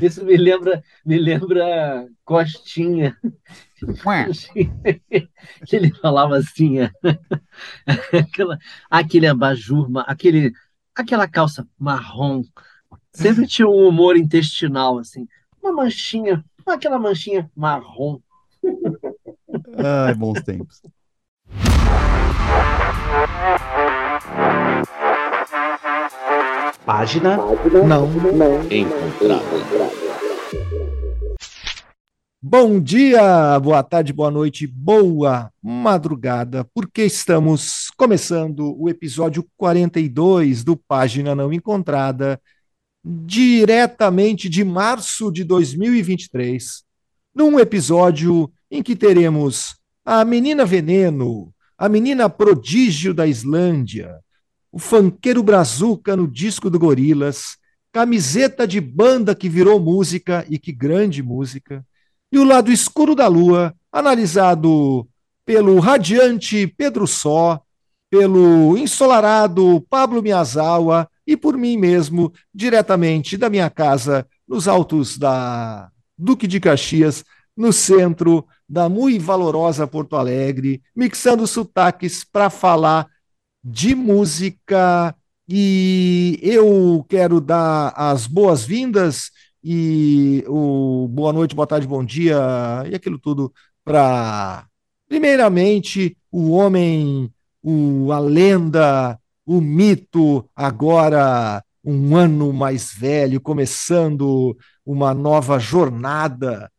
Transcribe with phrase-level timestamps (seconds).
[0.00, 3.16] Isso me lembra, me lembra Costinha.
[5.66, 6.78] que ele falava assim,
[8.12, 8.58] aquela,
[8.90, 10.52] aquele abajur, aquele,
[10.94, 12.42] aquela calça marrom,
[13.12, 15.28] sempre tinha um humor intestinal, assim,
[15.62, 18.20] uma manchinha, aquela manchinha marrom.
[19.76, 20.82] Ai, bons tempos.
[26.84, 27.38] Página,
[27.86, 29.42] não, não encontrada.
[32.42, 40.76] Bom dia, boa tarde, boa noite, boa madrugada, porque estamos começando o episódio 42 do
[40.76, 42.38] Página Não Encontrada,
[43.02, 46.84] diretamente de março de 2023,
[47.34, 54.22] num episódio em que teremos a menina veneno, a menina prodígio da Islândia,
[54.74, 57.56] o fanqueiro brazuca no disco do Gorilas,
[57.92, 61.86] camiseta de banda que virou música e que grande música
[62.32, 65.06] e o lado escuro da Lua, analisado
[65.46, 67.62] pelo radiante Pedro Só,
[68.10, 75.88] pelo ensolarado Pablo Miyazawa e por mim mesmo, diretamente da minha casa, nos altos da
[76.18, 77.24] Duque de Caxias,
[77.56, 83.13] no centro da muito valorosa Porto Alegre, mixando sotaques para falar
[83.64, 85.14] de música.
[85.48, 89.30] E eu quero dar as boas-vindas
[89.62, 92.38] e o boa noite, boa tarde, bom dia
[92.90, 93.52] e aquilo tudo
[93.84, 94.66] para,
[95.08, 105.12] primeiramente, o homem, o, a lenda, o mito, agora um ano mais velho, começando uma
[105.12, 106.70] nova jornada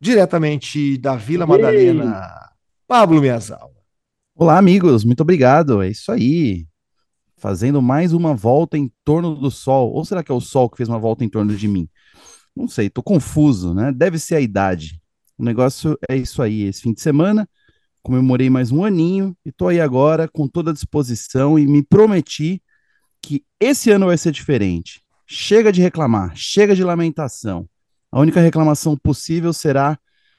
[0.00, 2.50] diretamente da Vila Madalena,
[2.88, 3.79] Pablo Miazal.
[4.42, 5.82] Olá, amigos, muito obrigado.
[5.82, 6.66] É isso aí.
[7.36, 9.92] Fazendo mais uma volta em torno do Sol.
[9.92, 11.86] Ou será que é o Sol que fez uma volta em torno de mim?
[12.56, 13.92] Não sei, tô confuso, né?
[13.92, 14.98] Deve ser a idade.
[15.36, 16.62] O negócio é isso aí.
[16.62, 17.46] Esse fim de semana,
[18.02, 22.62] comemorei mais um aninho e tô aí agora com toda a disposição e me prometi
[23.20, 25.02] que esse ano vai ser diferente.
[25.26, 27.68] Chega de reclamar, chega de lamentação.
[28.10, 29.98] A única reclamação possível será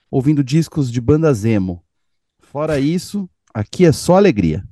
[0.09, 1.83] ouvindo discos de bandas emo.
[2.39, 4.63] Fora isso, aqui é só alegria.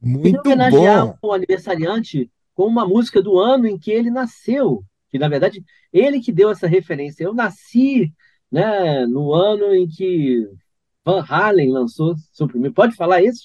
[0.00, 1.16] Muito e homenagear bom.
[1.22, 5.62] o aniversariante com uma música do ano em que ele nasceu que na verdade
[5.92, 7.22] ele que deu essa referência.
[7.22, 8.12] Eu nasci
[8.50, 10.48] né, no ano em que
[11.04, 12.74] Van Halen lançou seu primeiro.
[12.74, 13.42] Pode falar isso?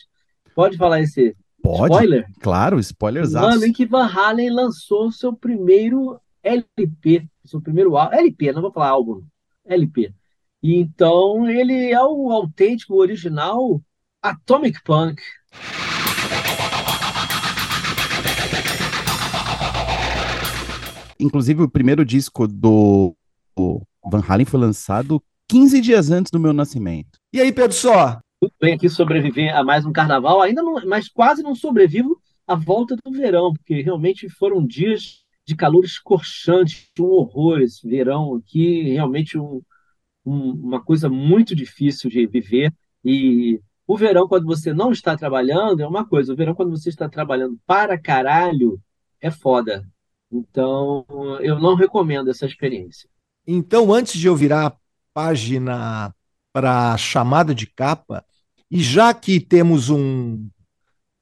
[0.55, 2.25] Pode falar esse Pode, spoiler?
[2.39, 3.33] Claro, spoilers.
[3.33, 8.15] No ano em que Van Halen lançou seu primeiro LP, seu primeiro álbum.
[8.15, 9.21] LP, não vou falar álbum,
[9.65, 10.13] LP.
[10.63, 13.81] Então ele é o autêntico, o original
[14.21, 15.21] Atomic Punk.
[21.19, 23.15] Inclusive, o primeiro disco do
[24.05, 27.19] Van Halen foi lançado 15 dias antes do meu nascimento.
[27.33, 28.19] E aí, Pedro Só?
[28.39, 32.55] Tudo bem aqui sobreviver a mais um carnaval, ainda não, mas quase não sobrevivo à
[32.55, 38.83] volta do verão, porque realmente foram dias de calor escorchante, um horror esse verão aqui,
[38.91, 39.61] realmente um,
[40.25, 42.71] um, uma coisa muito difícil de viver.
[43.03, 46.89] E o verão, quando você não está trabalhando, é uma coisa, o verão, quando você
[46.89, 48.81] está trabalhando para caralho,
[49.21, 49.87] é foda.
[50.29, 51.05] Então,
[51.39, 53.09] eu não recomendo essa experiência.
[53.47, 54.75] Então, antes de eu virar a
[55.13, 56.13] página
[56.51, 58.25] para a chamada de capa,
[58.69, 60.49] e já que temos um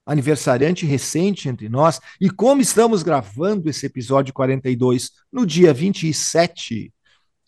[0.04, 6.92] aniversariante recente entre nós, e como estamos gravando esse episódio 42 no dia 27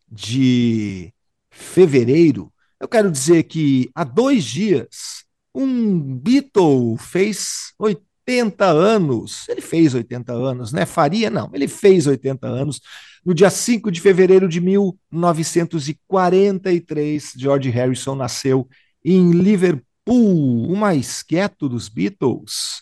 [0.08, 1.12] de
[1.50, 9.48] fevereiro, eu quero dizer que há dois dias um Beatle fez 80 anos.
[9.50, 10.86] Ele fez 80 anos, né?
[10.86, 11.30] Faria?
[11.30, 12.80] Não, ele fez 80 anos.
[13.26, 18.68] No dia 5 de fevereiro de 1943, George Harrison nasceu
[19.04, 22.82] em Liverpool, o mais quieto dos Beatles,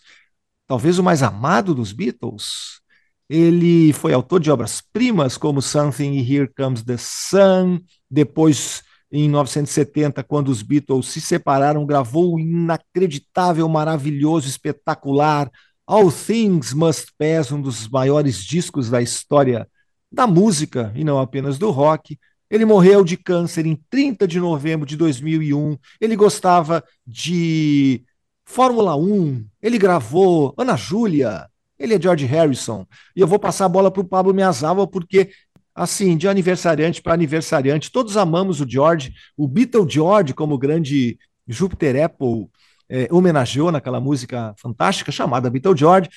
[0.66, 2.80] talvez o mais amado dos Beatles.
[3.28, 7.80] Ele foi autor de obras-primas como Something Here Comes the Sun,
[8.10, 15.50] depois em 1970, quando os Beatles se separaram, gravou o inacreditável, maravilhoso, espetacular
[15.86, 19.68] All Things Must Pass, um dos maiores discos da história
[20.10, 22.18] da música e não apenas do rock.
[22.50, 25.76] Ele morreu de câncer em 30 de novembro de 2001.
[26.00, 28.04] Ele gostava de
[28.44, 29.44] Fórmula 1.
[29.60, 31.48] Ele gravou Ana Júlia.
[31.78, 32.86] Ele é George Harrison.
[33.14, 35.30] E eu vou passar a bola para o Pablo Miyazawa, porque
[35.76, 37.92] assim, de aniversariante para aniversariante.
[37.92, 42.48] Todos amamos o George, o Beatle George, como grande Júpiter Apple
[42.88, 46.08] é, homenageou naquela música fantástica chamada Beatle George.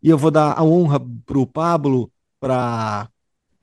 [0.00, 3.08] E eu vou dar a honra para o Pablo para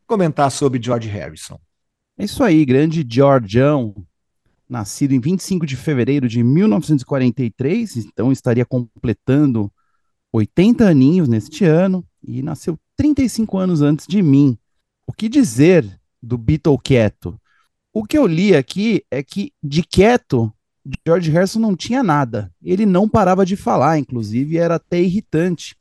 [0.06, 1.58] comentar sobre George Harrison.
[2.18, 3.96] É isso aí, grande Georgião,
[4.70, 9.72] nascido em 25 de fevereiro de 1943, então estaria completando
[10.34, 14.58] 80 aninhos neste ano e nasceu 35 anos antes de mim.
[15.08, 17.40] O que dizer do Beatle quieto?
[17.94, 20.52] O que eu li aqui é que de quieto,
[21.06, 22.52] George Harrison não tinha nada.
[22.62, 25.76] Ele não parava de falar, inclusive era até irritante.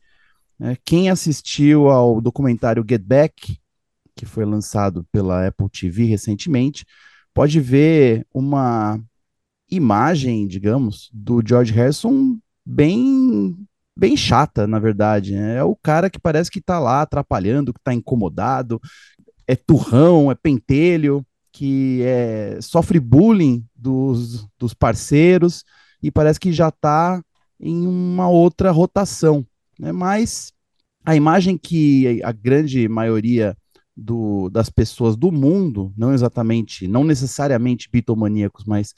[0.59, 0.77] Né?
[0.85, 3.59] Quem assistiu ao documentário Get Back,
[4.15, 6.87] que foi lançado pela Apple TV recentemente,
[7.33, 9.01] pode ver uma
[9.71, 13.57] imagem, digamos, do George Harrison bem
[13.97, 15.33] bem chata, na verdade.
[15.35, 15.57] Né?
[15.57, 18.81] É o cara que parece que está lá atrapalhando, que está incomodado,
[19.47, 25.65] é turrão, é pentelho, que é, sofre bullying dos, dos parceiros
[26.03, 27.23] e parece que já está
[27.61, 29.47] em uma outra rotação.
[29.79, 29.93] Né?
[29.93, 30.53] Mas
[31.05, 33.57] a imagem que a grande maioria
[33.97, 38.93] do, das pessoas do mundo, não exatamente, não necessariamente bitomaníacos, mas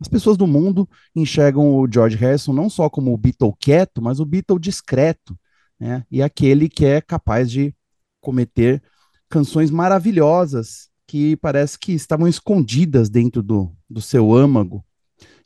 [0.00, 4.20] as pessoas do mundo enxergam o George Harrison não só como o Beatle quieto, mas
[4.20, 5.36] o Beatle discreto,
[5.78, 6.04] né?
[6.10, 7.74] E aquele que é capaz de
[8.20, 8.80] cometer
[9.28, 14.84] canções maravilhosas que parece que estavam escondidas dentro do, do seu âmago.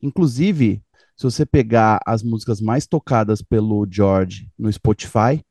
[0.02, 0.82] Inclusive,
[1.16, 5.44] se você pegar as músicas mais tocadas pelo George no Spotify,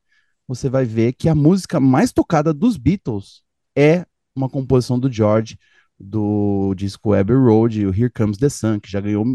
[0.48, 3.42] você vai ver que a música mais tocada dos Beatles
[3.76, 4.06] é
[4.36, 5.58] uma composição do George,
[5.98, 9.26] do disco Abbey Road, o Here Comes the Sun, que já ganhou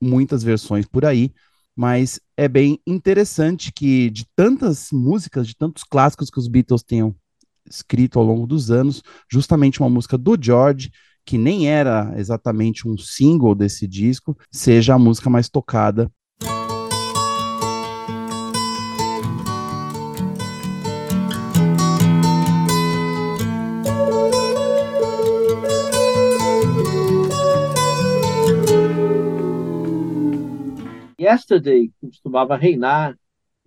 [0.00, 1.32] muitas versões por aí,
[1.76, 7.14] mas é bem interessante que de tantas músicas, de tantos clássicos que os Beatles tenham
[7.68, 10.90] escrito ao longo dos anos, justamente uma música do George,
[11.24, 16.10] que nem era exatamente um single desse disco, seja a música mais tocada
[31.24, 33.18] Yesterday costumava reinar,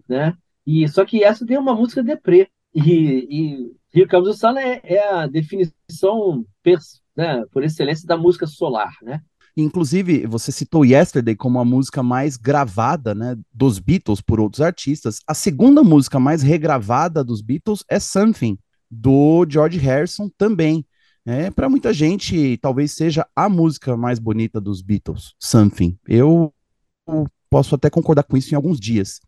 [0.08, 0.38] né?
[0.66, 5.10] E só que essa tem uma música deprê e, e Comes the Sun é, é
[5.14, 6.46] a definição
[7.16, 9.22] né, por excelência da música solar, né?
[9.60, 15.20] Inclusive, você citou Yesterday como a música mais gravada né, dos Beatles por outros artistas.
[15.26, 18.60] A segunda música mais regravada dos Beatles é Something,
[18.90, 20.86] do George Harrison também.
[21.26, 25.98] É, Para muita gente, talvez seja a música mais bonita dos Beatles, Something.
[26.08, 26.54] Eu
[27.50, 29.20] posso até concordar com isso em alguns dias.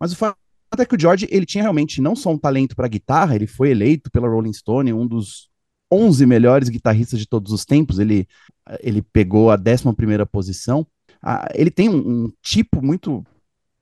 [0.00, 0.38] Mas o fato
[0.82, 3.70] é que o George, ele tinha realmente não só um talento para guitarra, ele foi
[3.70, 5.48] eleito pela Rolling Stone um dos
[5.92, 8.26] 11 melhores guitarristas de todos os tempos, ele,
[8.80, 10.86] ele pegou a 11 posição.
[11.22, 13.24] Ah, ele tem um, um, tipo muito,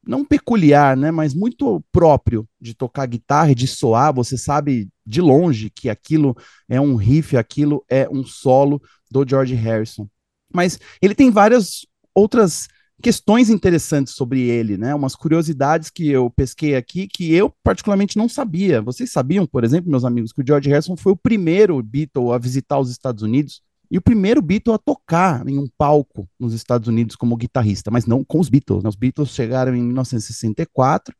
[0.06, 4.14] não peculiar, né, mas muito próprio de tocar guitarra e de soar.
[4.14, 6.36] Você sabe de longe que aquilo
[6.68, 8.80] é um riff, aquilo é um solo
[9.10, 10.08] do George Harrison.
[10.52, 12.68] Mas ele tem várias outras
[13.02, 14.94] questões interessantes sobre ele, né?
[14.94, 18.80] Umas curiosidades que eu pesquei aqui que eu particularmente não sabia.
[18.80, 22.38] Vocês sabiam, por exemplo, meus amigos, que o George Harrison foi o primeiro Beatle a
[22.38, 26.88] visitar os Estados Unidos e o primeiro Beatle a tocar em um palco nos Estados
[26.88, 28.82] Unidos como guitarrista, mas não com os Beatles.
[28.82, 28.88] Né?
[28.88, 31.14] Os Beatles chegaram em 1964,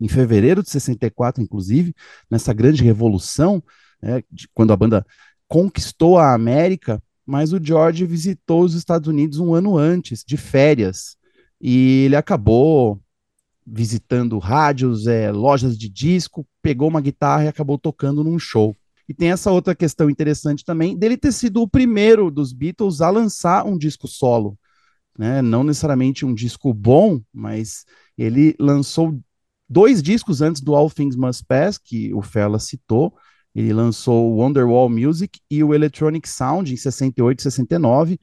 [0.00, 1.94] em fevereiro de 64, inclusive,
[2.30, 3.62] nessa grande revolução,
[4.02, 5.06] né, de, quando a banda
[5.48, 7.02] conquistou a América
[7.32, 11.16] mas o George visitou os Estados Unidos um ano antes, de férias,
[11.58, 13.00] e ele acabou
[13.66, 18.76] visitando rádios, é, lojas de disco, pegou uma guitarra e acabou tocando num show.
[19.08, 23.08] E tem essa outra questão interessante também dele ter sido o primeiro dos Beatles a
[23.08, 24.58] lançar um disco solo.
[25.18, 25.40] Né?
[25.40, 27.86] Não necessariamente um disco bom, mas
[28.18, 29.18] ele lançou
[29.66, 33.14] dois discos antes do All Things Must Pass, que o Fela citou,
[33.54, 38.20] ele lançou o Wonderwall Music e o Electronic Sound em 68 e 69.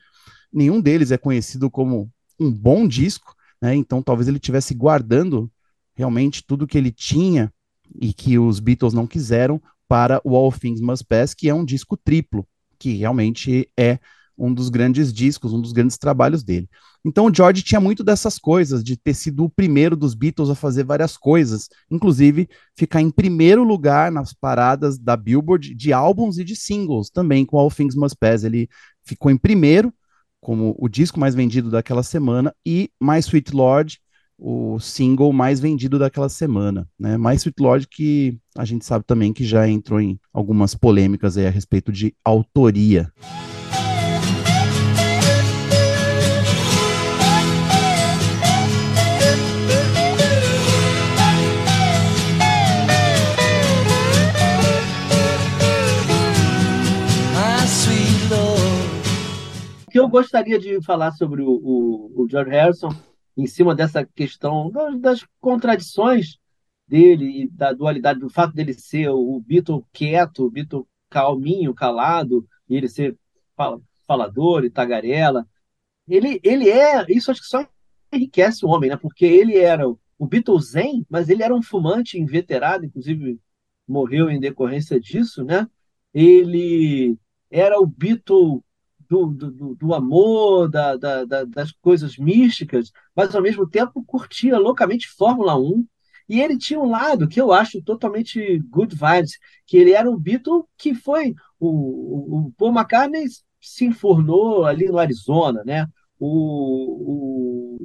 [0.52, 3.76] Nenhum deles é conhecido como um bom disco, né?
[3.76, 5.52] Então talvez ele estivesse guardando
[5.96, 7.54] realmente tudo que ele tinha
[8.00, 11.66] e que os Beatles não quiseram para o All Things Must Pass, que é um
[11.66, 14.00] disco triplo, que realmente é
[14.40, 16.70] um dos grandes discos, um dos grandes trabalhos dele.
[17.06, 20.56] Então o George tinha muito dessas coisas, de ter sido o primeiro dos Beatles a
[20.56, 26.44] fazer várias coisas, inclusive ficar em primeiro lugar nas paradas da Billboard de álbuns e
[26.44, 28.44] de singles, também com All Things Must Pass.
[28.44, 28.70] Ele
[29.04, 29.94] ficou em primeiro,
[30.40, 34.00] como o disco mais vendido daquela semana, e My Sweet Lord,
[34.38, 37.18] o single mais vendido daquela semana, né?
[37.18, 41.50] My Sweet Lord que a gente sabe também que já entrou em algumas polêmicas a
[41.50, 43.12] respeito de autoria.
[59.90, 62.90] Que eu gostaria de falar sobre o, o, o George Harrison,
[63.36, 66.38] em cima dessa questão das contradições
[66.88, 72.48] dele e da dualidade, do fato dele ser o Beatle quieto, o Beatle calminho, calado,
[72.68, 73.18] e ele ser
[74.08, 75.48] falador e tagarela.
[76.08, 77.68] Ele, ele é, isso acho que só
[78.12, 78.98] enriquece o homem, né?
[78.98, 83.40] Porque ele era o Beatle zen, mas ele era um fumante inveterado, inclusive
[83.88, 85.68] morreu em decorrência disso, né?
[86.14, 87.18] Ele
[87.50, 88.64] era o Beatle
[89.10, 95.08] do, do, do amor, da, da, das coisas místicas, mas ao mesmo tempo curtia loucamente
[95.10, 95.86] Fórmula 1.
[96.30, 99.32] E ele tinha um lado que eu acho totalmente good vibes,
[99.66, 101.34] que ele era um Beatle que foi.
[101.60, 103.26] O, o Paul McCartney
[103.60, 105.88] se enfornou ali no Arizona, né?
[106.20, 107.78] O,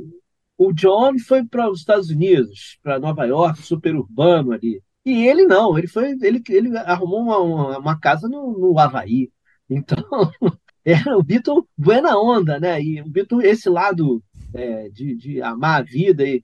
[0.58, 4.82] o, o John foi para os Estados Unidos, para Nova York, super urbano ali.
[5.04, 9.30] E ele não, ele foi, ele, ele arrumou uma, uma casa no, no Havaí.
[9.68, 9.96] Então,
[10.84, 12.80] era o Beatle buena onda, né?
[12.82, 14.22] E o Beatle, esse lado
[14.52, 16.26] é, de, de amar a vida.
[16.26, 16.42] E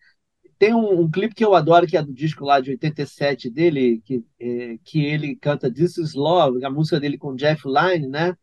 [0.58, 4.02] tem um, um, clipe que eu adoro, que é do disco lá de 87 dele,
[4.04, 8.36] que, é, que ele canta This Is Love, a música dele com Jeff Lynne, né?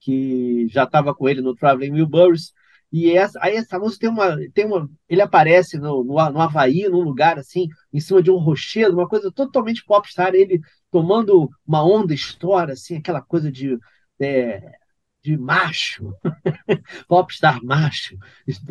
[0.00, 2.52] Que já estava com ele no Traveling Wilburys.
[2.92, 4.90] E essa, aí essa música tem uma, tem uma.
[5.08, 9.08] Ele aparece no, no, no Havaí, num lugar assim, em cima de um rochedo, uma
[9.08, 13.78] coisa totalmente popstar, ele tomando uma onda história, assim, aquela coisa de.
[14.20, 14.79] É,
[15.22, 16.14] de macho,
[17.06, 18.16] popstar macho,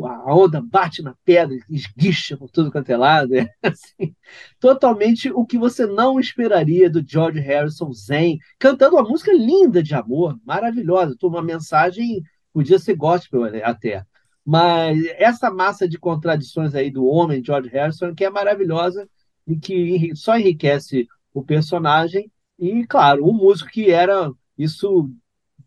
[0.03, 4.15] a onda bate na pedra, esguicha por tudo quanto é lado, é assim,
[4.59, 9.93] totalmente o que você não esperaria do George Harrison Zen, cantando uma música linda de
[9.93, 14.03] amor, maravilhosa, uma mensagem, podia ser gospel até,
[14.43, 19.07] mas essa massa de contradições aí do homem George Harrison, que é maravilhosa
[19.45, 25.11] e que só enriquece o personagem, e claro, o músico que era isso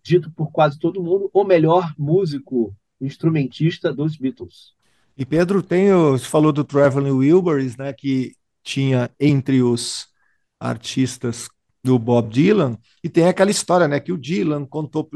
[0.03, 4.73] dito por quase todo mundo, o melhor músico instrumentista dos Beatles.
[5.17, 10.07] E Pedro, tem, você falou do Traveling Wilburys, né, que tinha entre os
[10.59, 11.49] artistas
[11.85, 15.09] do Bob Dylan, e tem aquela história, né, que o Dylan contou,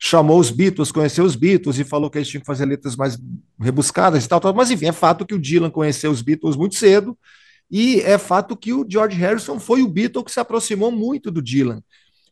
[0.00, 3.18] chamou os Beatles, conheceu os Beatles e falou que eles tinham que fazer letras mais
[3.60, 6.74] rebuscadas e tal, tal, mas enfim, é fato que o Dylan conheceu os Beatles muito
[6.74, 7.16] cedo,
[7.70, 11.42] e é fato que o George Harrison foi o Beatle que se aproximou muito do
[11.42, 11.82] Dylan.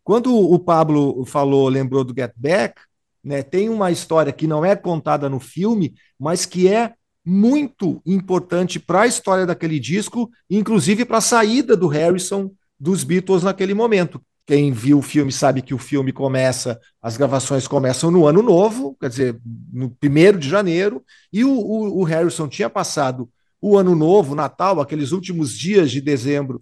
[0.05, 2.81] Quando o Pablo falou, lembrou do Get Back,
[3.23, 6.95] né, tem uma história que não é contada no filme, mas que é
[7.25, 13.45] muito importante para a história daquele disco, inclusive para a saída do Harrison dos Beatles
[13.45, 14.21] naquele momento.
[14.45, 18.97] Quem viu o filme sabe que o filme começa, as gravações começam no ano novo,
[19.01, 19.41] quer dizer,
[19.73, 23.31] no primeiro de janeiro, e o, o, o Harrison tinha passado
[23.61, 26.61] o ano novo, Natal, aqueles últimos dias de dezembro,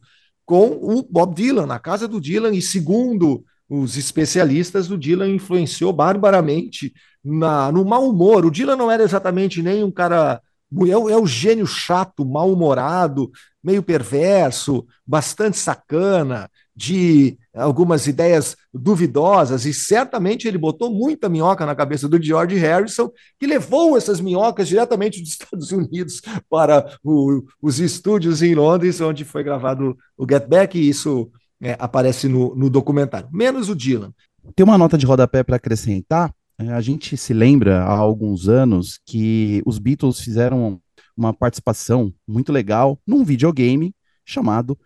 [0.50, 5.92] com o Bob Dylan, na casa do Dylan, e segundo os especialistas, o Dylan influenciou
[5.92, 6.92] barbaramente
[7.25, 8.45] na, no mau humor.
[8.45, 10.42] O Dylan não era exatamente nem um cara.
[10.88, 13.30] É o, é o gênio chato, mal-humorado,
[13.62, 21.74] meio perverso, bastante sacana, de algumas ideias duvidosas, e certamente ele botou muita minhoca na
[21.74, 27.80] cabeça do George Harrison, que levou essas minhocas diretamente dos Estados Unidos para o, os
[27.80, 32.70] estúdios em Londres, onde foi gravado o Get Back, e isso é, aparece no, no
[32.70, 34.12] documentário, menos o Dylan.
[34.54, 36.32] Tem uma nota de rodapé para acrescentar.
[36.58, 40.80] É, a gente se lembra há alguns anos que os Beatles fizeram
[41.16, 44.78] uma participação muito legal num videogame chamado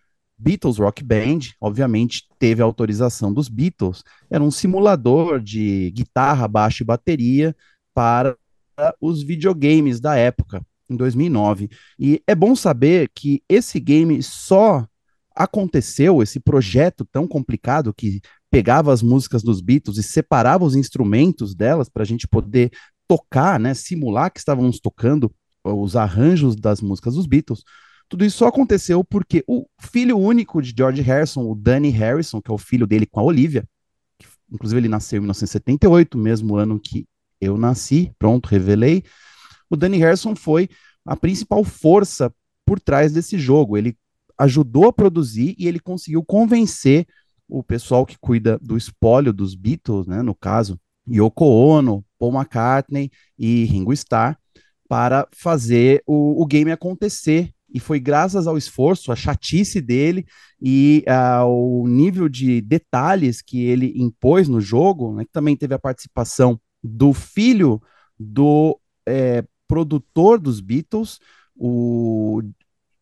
[0.44, 6.82] Beatles Rock Band, obviamente teve a autorização dos Beatles, era um simulador de guitarra, baixo
[6.82, 7.56] e bateria
[7.94, 8.36] para
[9.00, 10.60] os videogames da época,
[10.90, 11.70] em 2009.
[11.98, 14.86] E é bom saber que esse game só
[15.34, 18.20] aconteceu, esse projeto tão complicado que
[18.50, 22.70] pegava as músicas dos Beatles e separava os instrumentos delas para a gente poder
[23.08, 25.34] tocar, né, simular que estávamos tocando
[25.64, 27.64] os arranjos das músicas dos Beatles,
[28.08, 32.50] tudo isso só aconteceu porque o filho único de George Harrison, o Danny Harrison, que
[32.50, 33.66] é o filho dele com a Olivia,
[34.18, 37.06] que, inclusive ele nasceu em 1978, mesmo ano que
[37.40, 39.02] eu nasci, pronto, revelei.
[39.68, 40.68] O Danny Harrison foi
[41.04, 42.32] a principal força
[42.64, 43.76] por trás desse jogo.
[43.76, 43.96] Ele
[44.38, 47.06] ajudou a produzir e ele conseguiu convencer
[47.48, 53.10] o pessoal que cuida do espólio dos Beatles, né, no caso, Yoko Ono, Paul McCartney
[53.38, 54.38] e Ringo Starr,
[54.88, 60.24] para fazer o, o game acontecer e foi graças ao esforço, à chatice dele
[60.62, 65.78] e ao nível de detalhes que ele impôs no jogo, né, que também teve a
[65.78, 67.82] participação do filho
[68.16, 71.18] do é, produtor dos Beatles,
[71.56, 72.42] o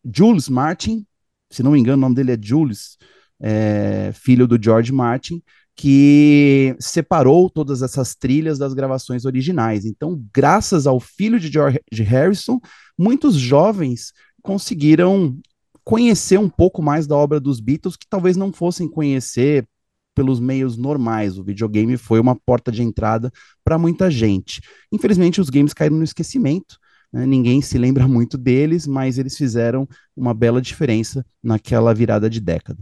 [0.03, 1.05] Jules Martin,
[1.51, 2.97] se não me engano, o nome dele é Jules,
[3.39, 5.39] é, filho do George Martin,
[5.75, 9.85] que separou todas essas trilhas das gravações originais.
[9.85, 12.59] Então, graças ao filho de George Harrison,
[12.97, 14.13] muitos jovens
[14.43, 15.39] conseguiram
[15.83, 19.67] conhecer um pouco mais da obra dos Beatles que talvez não fossem conhecer
[20.13, 21.37] pelos meios normais.
[21.37, 23.31] O videogame foi uma porta de entrada
[23.63, 24.61] para muita gente.
[24.91, 26.77] Infelizmente, os games caíram no esquecimento.
[27.11, 27.25] Né?
[27.25, 32.79] Ninguém se lembra muito deles, mas eles fizeram uma bela diferença naquela virada de década.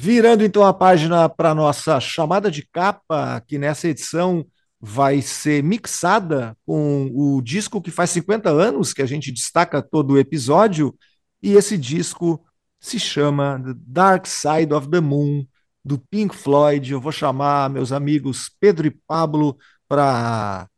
[0.00, 4.46] Virando então a página para nossa chamada de capa, que nessa edição
[4.80, 10.12] vai ser mixada com o disco que faz 50 anos, que a gente destaca todo
[10.12, 10.96] o episódio,
[11.42, 12.44] e esse disco
[12.80, 15.46] se chama The Dark Side of the Moon,
[15.84, 16.92] do Pink Floyd.
[16.92, 19.56] Eu vou chamar meus amigos Pedro e Pablo
[19.88, 20.68] para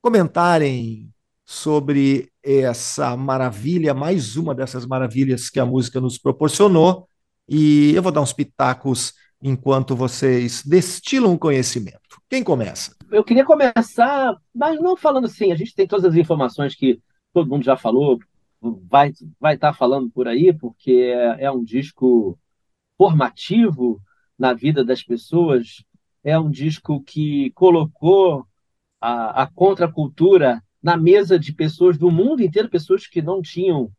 [0.00, 1.10] comentarem
[1.44, 7.08] sobre essa maravilha, mais uma dessas maravilhas que a música nos proporcionou.
[7.48, 9.12] E eu vou dar uns pitacos
[9.42, 12.20] enquanto vocês destilam conhecimento.
[12.28, 12.96] Quem começa?
[13.10, 17.00] Eu queria começar, mas não falando assim, a gente tem todas as informações que
[17.32, 18.18] todo mundo já falou,
[18.60, 22.38] vai vai estar tá falando por aí, porque é, é um disco
[22.96, 24.00] formativo
[24.38, 25.84] na vida das pessoas,
[26.24, 28.46] é um disco que colocou
[29.00, 33.90] a, a contracultura na mesa de pessoas do mundo inteiro, pessoas que não tinham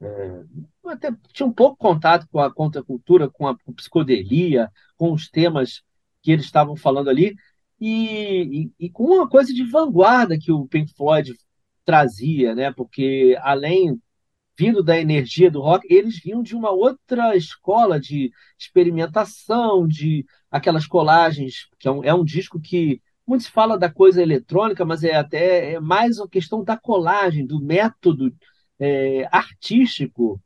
[0.00, 0.42] é,
[0.90, 5.82] até tinha um pouco contato com a contracultura, com a psicodelia, com os temas
[6.22, 7.34] que eles estavam falando ali,
[7.80, 11.34] e, e, e, com uma coisa de vanguarda que o Pink Floyd
[11.84, 12.72] trazia, né?
[12.72, 13.98] Porque além
[14.58, 20.86] vindo da energia do rock, eles vinham de uma outra escola de experimentação, de aquelas
[20.86, 25.02] colagens, que é um, é um disco que muito se fala da coisa eletrônica, mas
[25.02, 28.34] é até é mais a questão da colagem, do método
[28.78, 30.38] é, artístico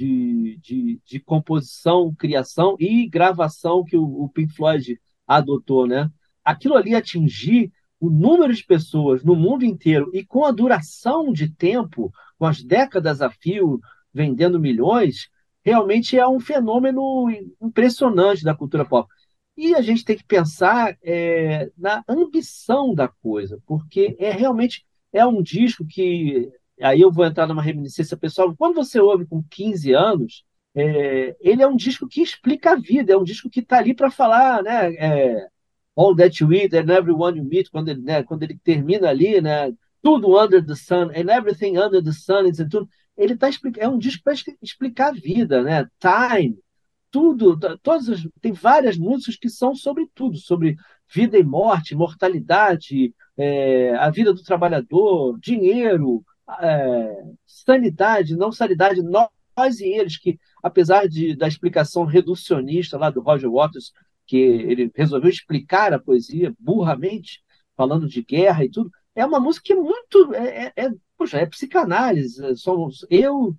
[0.00, 6.10] de, de, de, composição, criação e gravação que o, o Pink Floyd adotou, né?
[6.42, 11.50] Aquilo ali atingir o número de pessoas no mundo inteiro e com a duração de
[11.54, 13.78] tempo, com as décadas a fio,
[14.12, 15.28] vendendo milhões,
[15.62, 17.26] realmente é um fenômeno
[17.60, 19.06] impressionante da cultura pop.
[19.54, 25.26] E a gente tem que pensar é, na ambição da coisa, porque é realmente é
[25.26, 26.50] um disco que
[26.82, 28.54] aí eu vou entrar numa reminiscência pessoal.
[28.56, 33.12] Quando você ouve com 15 anos, é, ele é um disco que explica a vida,
[33.12, 34.94] é um disco que está ali para falar, né?
[34.94, 35.48] É,
[35.96, 39.40] All That You Eat and Everyone You Meet, quando ele, né, quando ele termina ali,
[39.40, 39.72] né?
[40.02, 42.88] Tudo Under the Sun and Everything Under the Sun, e tudo.
[43.16, 45.86] Ele tá é um disco para explicar a vida, né?
[45.98, 46.58] Time,
[47.10, 50.76] tudo, todas as, tem várias músicas que são sobre tudo, sobre
[51.12, 56.24] vida e morte, mortalidade, é, a vida do trabalhador, dinheiro,
[56.60, 63.20] é, sanidade, não sanidade, nós e eles, que apesar de, da explicação reducionista lá do
[63.20, 63.92] Roger Waters,
[64.26, 67.42] que ele resolveu explicar a poesia burramente,
[67.76, 68.90] falando de guerra e tudo.
[69.14, 70.34] É uma música que é muito.
[70.34, 70.90] É, é, é
[71.32, 72.44] é psicanálise.
[72.44, 73.56] É, somos eu,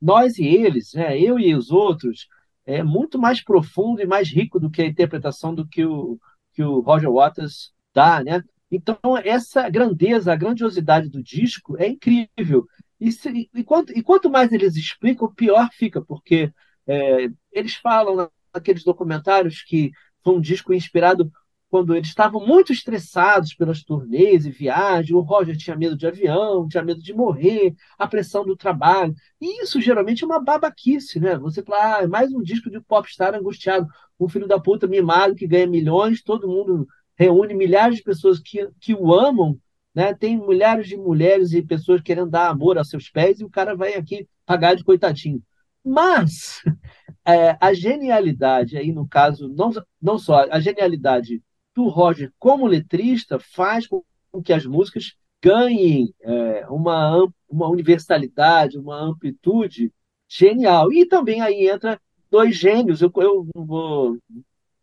[0.00, 1.18] nós e eles, né?
[1.18, 2.28] eu e os outros.
[2.66, 6.20] É muito mais profundo e mais rico do que a interpretação do que o,
[6.52, 8.42] que o Roger Waters dá, né?
[8.70, 12.66] Então, essa grandeza, a grandiosidade do disco é incrível.
[13.00, 16.52] E, se, e, quanto, e quanto mais eles explicam, pior fica, porque
[16.86, 19.90] é, eles falam naqueles documentários que
[20.22, 21.30] foi um disco inspirado
[21.70, 25.12] quando eles estavam muito estressados pelas turnês e viagens.
[25.12, 29.14] O Roger tinha medo de avião, tinha medo de morrer, a pressão do trabalho.
[29.40, 31.38] E isso geralmente é uma babaquice, né?
[31.38, 33.86] Você fala, ah, é mais um disco de popstar angustiado,
[34.18, 36.88] um filho da puta mimado que ganha milhões, todo mundo
[37.20, 39.60] reúne milhares de pessoas que, que o amam,
[39.94, 40.14] né?
[40.14, 43.76] Tem milhares de mulheres e pessoas querendo dar amor a seus pés e o cara
[43.76, 45.42] vai aqui pagar de coitadinho.
[45.84, 46.62] Mas
[47.26, 51.42] é, a genialidade, aí no caso, não, não só a genialidade
[51.74, 54.02] do Roger como letrista faz com
[54.42, 59.92] que as músicas ganhem é, uma, uma universalidade, uma amplitude
[60.26, 60.90] genial.
[60.90, 63.02] E também aí entra dois gênios.
[63.02, 64.16] Eu, eu vou,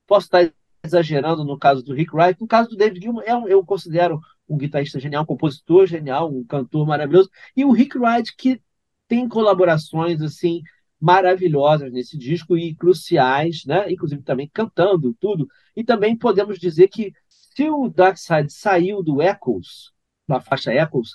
[0.05, 0.51] posso estar
[0.87, 2.39] exagerando no caso do Rick Wright.
[2.39, 6.43] No caso do David Gilmour, é eu considero um guitarrista genial, um compositor genial, um
[6.43, 7.29] cantor maravilhoso.
[7.55, 8.61] E o Rick Wright, que
[9.07, 10.61] tem colaborações assim
[10.99, 13.91] maravilhosas nesse disco e cruciais, né?
[13.91, 15.47] inclusive também cantando tudo.
[15.75, 19.91] E também podemos dizer que se o Dark Side saiu do Echoes,
[20.27, 21.11] na faixa Echoes,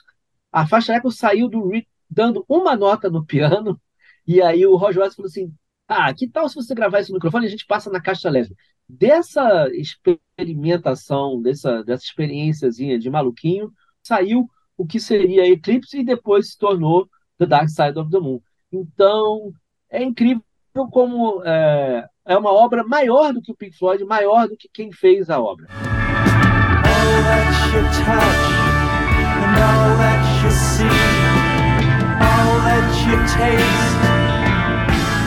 [0.51, 3.81] a faixa Echoes saiu do Rick dando uma nota no piano,
[4.27, 5.53] e aí o Roger Waters falou assim,
[5.89, 8.55] ah, que tal se você gravar esse microfone a gente passa na caixa leve?
[8.94, 16.59] Dessa experimentação, dessa, dessa experiênciazinha de maluquinho, saiu o que seria Eclipse e depois se
[16.59, 18.38] tornou The Dark Side of the Moon.
[18.70, 19.50] Então,
[19.88, 20.42] é incrível
[20.90, 24.92] como é, é uma obra maior do que o Pink Floyd, maior do que quem
[24.92, 25.68] fez a obra.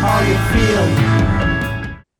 [0.05, 1.14] All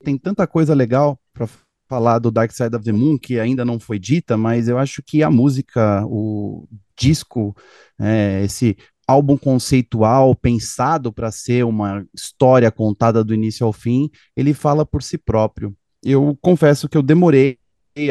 [0.06, 1.50] Tem tanta coisa legal para
[1.90, 5.02] falar do Dark Side of the Moon que ainda não foi dita, mas eu acho
[5.02, 7.58] que a música, o disco,
[8.00, 14.54] é, esse álbum conceitual pensado para ser uma história contada do início ao fim, ele
[14.54, 15.76] fala por si próprio.
[16.04, 17.58] Eu confesso que eu demorei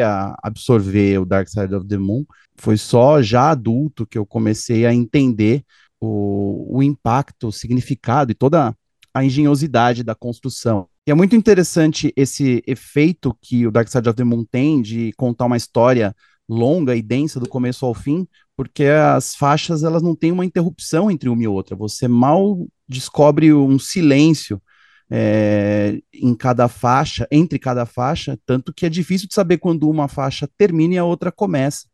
[0.02, 2.24] a absorver o Dark Side of the Moon,
[2.56, 5.62] foi só já adulto que eu comecei a entender
[6.00, 8.74] o, o impacto, o significado e toda
[9.14, 10.88] a engenhosidade da construção.
[11.06, 15.12] E é muito interessante esse efeito que o Dark Side of the Moon tem de
[15.18, 16.16] contar uma história
[16.48, 21.10] longa e densa do começo ao fim, porque as faixas elas não têm uma interrupção
[21.10, 21.76] entre uma e outra.
[21.76, 24.62] Você mal descobre um silêncio
[25.10, 30.08] é, em cada faixa, entre cada faixa, tanto que é difícil de saber quando uma
[30.08, 31.86] faixa termina e a outra começa.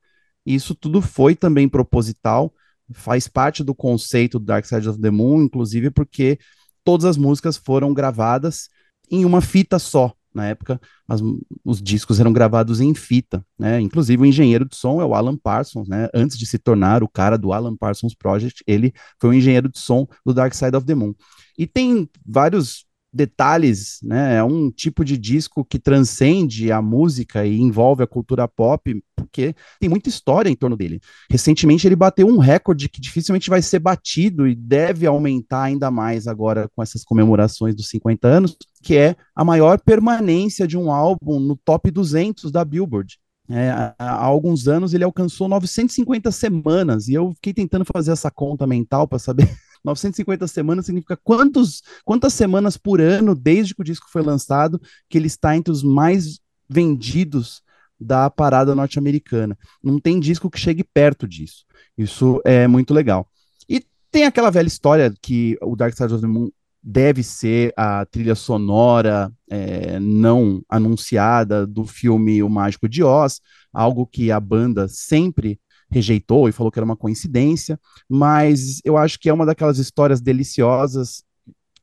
[0.46, 2.54] Isso tudo foi também proposital,
[2.92, 6.38] faz parte do conceito do Dark Side of the Moon, inclusive porque
[6.84, 8.68] todas as músicas foram gravadas
[9.10, 10.12] em uma fita só.
[10.32, 11.20] Na época, as,
[11.64, 13.80] os discos eram gravados em fita, né?
[13.80, 16.08] Inclusive, o engenheiro de som é o Alan Parsons, né?
[16.14, 19.80] Antes de se tornar o cara do Alan Parsons Project, ele foi o engenheiro de
[19.80, 21.14] som do Dark Side of the Moon.
[21.58, 24.36] E tem vários detalhes, né?
[24.36, 29.54] É um tipo de disco que transcende a música e envolve a cultura pop, porque
[29.80, 31.00] tem muita história em torno dele.
[31.30, 36.26] Recentemente ele bateu um recorde que dificilmente vai ser batido e deve aumentar ainda mais
[36.26, 41.40] agora com essas comemorações dos 50 anos, que é a maior permanência de um álbum
[41.40, 43.18] no top 200 da Billboard.
[43.48, 48.64] É, há, alguns anos ele alcançou 950 semanas e eu fiquei tentando fazer essa conta
[48.64, 49.48] mental para saber
[49.84, 55.18] 950 semanas significa quantos, quantas semanas por ano, desde que o disco foi lançado, que
[55.18, 57.62] ele está entre os mais vendidos
[57.98, 59.58] da parada norte-americana.
[59.82, 61.64] Não tem disco que chegue perto disso.
[61.98, 63.28] Isso é muito legal.
[63.68, 66.50] E tem aquela velha história que o Dark Side of the Moon
[66.82, 73.40] deve ser a trilha sonora é, não anunciada do filme O Mágico de Oz,
[73.72, 79.18] algo que a banda sempre rejeitou e falou que era uma coincidência, mas eu acho
[79.18, 81.22] que é uma daquelas histórias deliciosas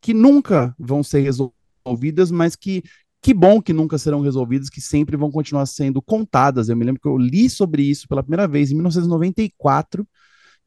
[0.01, 2.83] que nunca vão ser resolvidas, mas que
[3.21, 6.69] que bom que nunca serão resolvidas, que sempre vão continuar sendo contadas.
[6.69, 10.07] Eu me lembro que eu li sobre isso pela primeira vez em 1994.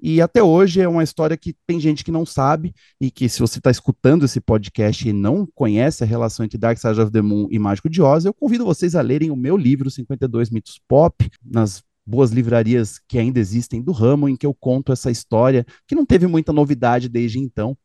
[0.03, 3.39] E até hoje é uma história que tem gente que não sabe, e que se
[3.39, 7.21] você está escutando esse podcast e não conhece a relação entre Dark Side of the
[7.21, 10.81] Moon e Mágico de Oz, eu convido vocês a lerem o meu livro 52 Mitos
[10.89, 15.65] Pop, nas boas livrarias que ainda existem do ramo, em que eu conto essa história,
[15.87, 17.79] que não teve muita novidade desde então,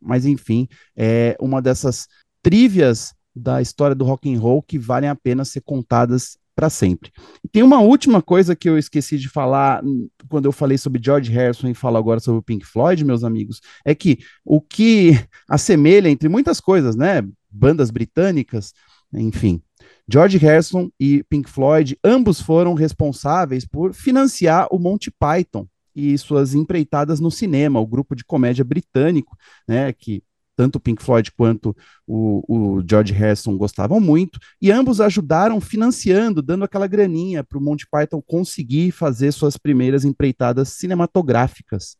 [0.00, 2.08] mas enfim, é uma dessas
[2.42, 7.12] trívias da história do rock and roll que valem a pena ser contadas para sempre.
[7.44, 9.80] E tem uma última coisa que eu esqueci de falar
[10.28, 13.60] quando eu falei sobre George Harrison e falo agora sobre o Pink Floyd, meus amigos,
[13.84, 15.12] é que o que
[15.48, 18.72] assemelha entre muitas coisas, né, bandas britânicas,
[19.14, 19.62] enfim,
[20.10, 26.54] George Harrison e Pink Floyd, ambos foram responsáveis por financiar o Monty Python e suas
[26.54, 30.22] empreitadas no cinema, o grupo de comédia britânico, né, que
[30.56, 36.42] tanto o Pink Floyd quanto o, o, George Harrison gostavam muito, e ambos ajudaram financiando,
[36.42, 41.96] dando aquela graninha para o Monty Python conseguir fazer suas primeiras empreitadas cinematográficas.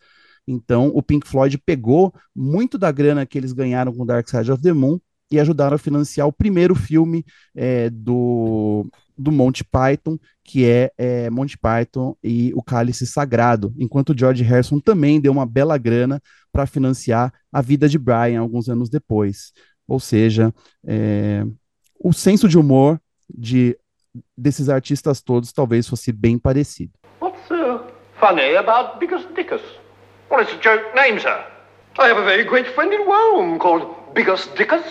[0.47, 4.63] Então, o Pink Floyd pegou muito da grana que eles ganharam com Dark Side of
[4.63, 4.99] the Moon
[5.31, 8.87] e ajudaram a financiar o primeiro filme é, do,
[9.17, 14.81] do Monty Python, que é, é Monty Python e o Cálice Sagrado, enquanto George Harrison
[14.81, 19.53] também deu uma bela grana para financiar a vida de Brian alguns anos depois.
[19.87, 20.53] Ou seja,
[20.87, 21.45] é,
[21.99, 23.77] o senso de humor de,
[24.37, 26.93] desses artistas todos talvez fosse bem parecido.
[27.21, 27.85] What's uh,
[28.19, 29.63] funny about Bickus Dickus?
[30.31, 31.45] Well, it's a joke name, sir.
[31.99, 34.85] I have a very great friend in Rome called Bickus Dickus.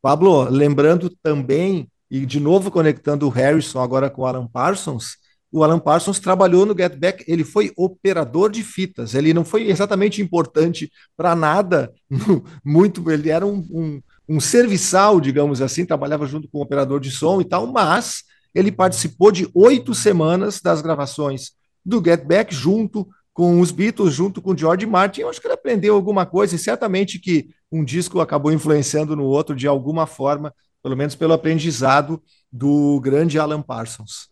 [0.00, 5.16] Pablo, lembrando também, e de novo conectando o Harrison agora com o Alan Parsons,
[5.50, 9.68] o Alan Parsons trabalhou no Get Back, ele foi operador de fitas, ele não foi
[9.68, 11.92] exatamente importante para nada,
[12.64, 17.10] muito, ele era um, um, um serviçal, digamos assim, trabalhava junto com o operador de
[17.10, 21.52] som e tal, mas ele participou de oito semanas das gravações
[21.84, 25.22] do Get Back junto com os Beatles, junto com George Martin.
[25.22, 29.24] Eu acho que ele aprendeu alguma coisa e certamente que um disco acabou influenciando no
[29.24, 34.30] outro de alguma forma, pelo menos pelo aprendizado do grande Alan Parsons.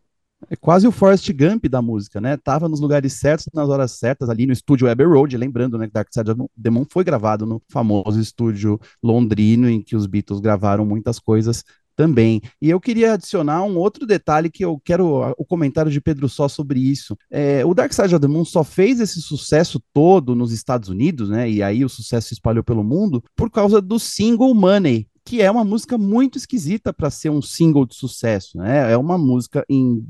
[0.48, 2.36] É quase o Forrest Gump da música, né?
[2.36, 5.92] Tava nos lugares certos, nas horas certas, ali no estúdio Abbey Road, lembrando, né, que
[5.92, 10.40] Dark Side of the Moon foi gravado no famoso estúdio londrino, em que os Beatles
[10.40, 11.62] gravaram muitas coisas
[12.00, 12.40] também.
[12.62, 16.48] E eu queria adicionar um outro detalhe que eu quero o comentário de Pedro só
[16.48, 17.14] sobre isso.
[17.30, 21.28] É, o Dark Side of the Moon só fez esse sucesso todo nos Estados Unidos,
[21.28, 21.50] né?
[21.50, 25.50] E aí o sucesso se espalhou pelo mundo por causa do single Money, que é
[25.50, 28.90] uma música muito esquisita para ser um single de sucesso, né?
[28.90, 30.02] É uma música em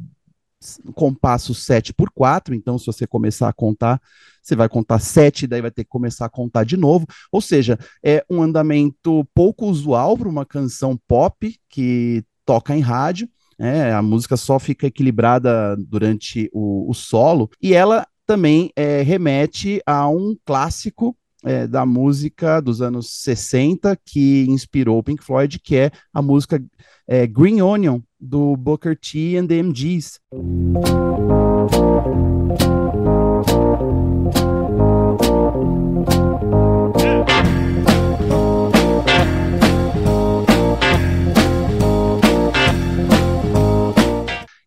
[0.94, 4.00] compasso 7 por 4, então se você começar a contar,
[4.42, 7.06] você vai contar 7, daí vai ter que começar a contar de novo.
[7.32, 13.28] Ou seja, é um andamento pouco usual para uma canção pop que toca em rádio.
[13.58, 19.82] É, a música só fica equilibrada durante o, o solo e ela também é, remete
[19.84, 25.76] a um clássico é, da música dos anos 60 que inspirou o Pink Floyd, que
[25.76, 26.62] é a música
[27.06, 30.20] é, Green Onion, do Booker T and the MGs.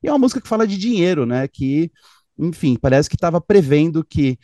[0.01, 1.47] E é uma música que fala de dinheiro, né?
[1.47, 1.91] Que,
[2.37, 4.37] enfim, parece que estava prevendo que,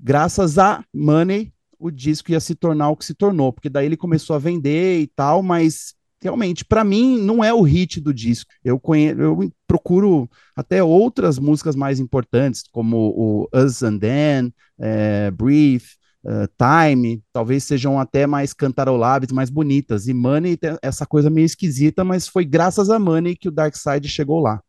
[0.00, 3.96] graças a Money, o disco ia se tornar o que se tornou, porque daí ele
[3.96, 5.95] começou a vender e tal, mas
[6.26, 8.50] realmente, para mim, não é o hit do disco.
[8.64, 15.30] Eu, conheço, eu procuro até outras músicas mais importantes, como o Us and Then, é,
[15.30, 20.08] Brief, uh, Time, talvez sejam até mais cantaroláveis, mais bonitas.
[20.08, 24.08] E Money, essa coisa meio esquisita, mas foi graças a Money que o Dark Side
[24.08, 24.60] chegou lá.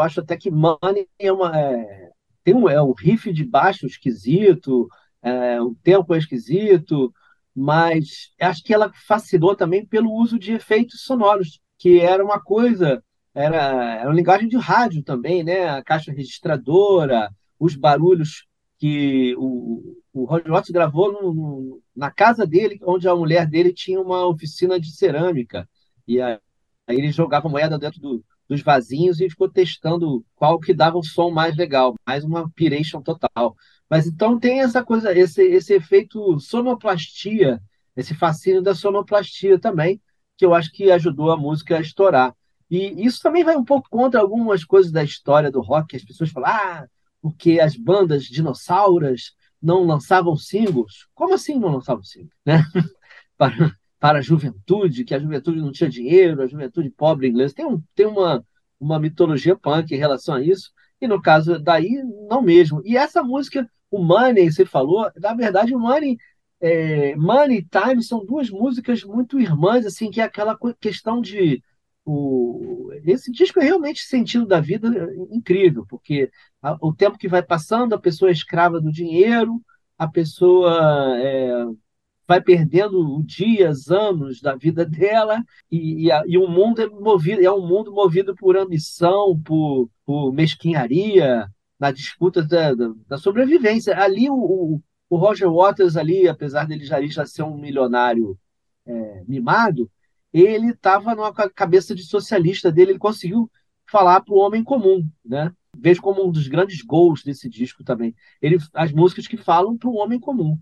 [0.00, 1.56] Eu acho até que Money é uma.
[1.58, 2.10] É,
[2.42, 4.88] tem um, é um riff de baixo esquisito,
[5.22, 7.12] é, o tempo é esquisito,
[7.54, 13.02] mas acho que ela fascinou também pelo uso de efeitos sonoros, que era uma coisa,
[13.34, 15.68] era, era uma linguagem de rádio também, né?
[15.68, 18.46] A caixa registradora, os barulhos
[18.78, 23.72] que o, o Roger Waters gravou no, no, na casa dele, onde a mulher dele
[23.74, 25.68] tinha uma oficina de cerâmica.
[26.08, 26.38] E aí,
[26.86, 31.04] aí ele jogava moeda dentro do, dos vasinhos e ficou testando qual que dava o
[31.04, 33.54] som mais legal, mais uma piration total.
[33.88, 37.62] Mas então tem essa coisa, esse, esse efeito sonoplastia,
[37.96, 40.02] esse fascínio da sonoplastia também,
[40.36, 42.34] que eu acho que ajudou a música a estourar.
[42.68, 46.30] E isso também vai um pouco contra algumas coisas da história do rock, as pessoas
[46.30, 46.86] falam, ah,
[47.22, 49.32] porque as bandas dinossauras
[49.62, 51.06] não lançavam singles.
[51.14, 52.34] Como assim não lançavam singles?
[52.44, 52.64] Né?
[54.00, 57.54] para a juventude, que a juventude não tinha dinheiro, a juventude pobre inglesa.
[57.54, 58.42] Tem, um, tem uma,
[58.80, 62.80] uma mitologia punk em relação a isso, e no caso daí, não mesmo.
[62.84, 66.16] E essa música, o Money, você falou, na verdade, o Money,
[66.60, 71.62] é, Money e Time são duas músicas muito irmãs, assim, que é aquela questão de.
[72.04, 74.88] O, esse disco é realmente sentido da vida
[75.30, 76.30] incrível, porque
[76.62, 79.60] a, o tempo que vai passando, a pessoa é escrava do dinheiro,
[79.98, 81.66] a pessoa é,
[82.30, 87.44] vai perdendo dias, anos da vida dela, e, e, a, e o mundo é movido,
[87.44, 92.72] é um mundo movido por ambição, por, por mesquinharia, na disputa da,
[93.08, 94.00] da, sobrevivência.
[94.00, 98.38] Ali o, o, Roger Waters ali, apesar dele já, já ser um milionário
[98.86, 99.90] é, mimado,
[100.32, 103.50] ele estava numa cabeça de socialista dele, ele conseguiu
[103.90, 105.52] falar para o homem comum, né?
[105.76, 108.14] Vejo como um dos grandes gols desse disco também.
[108.40, 110.56] Ele, as músicas que falam para o homem comum.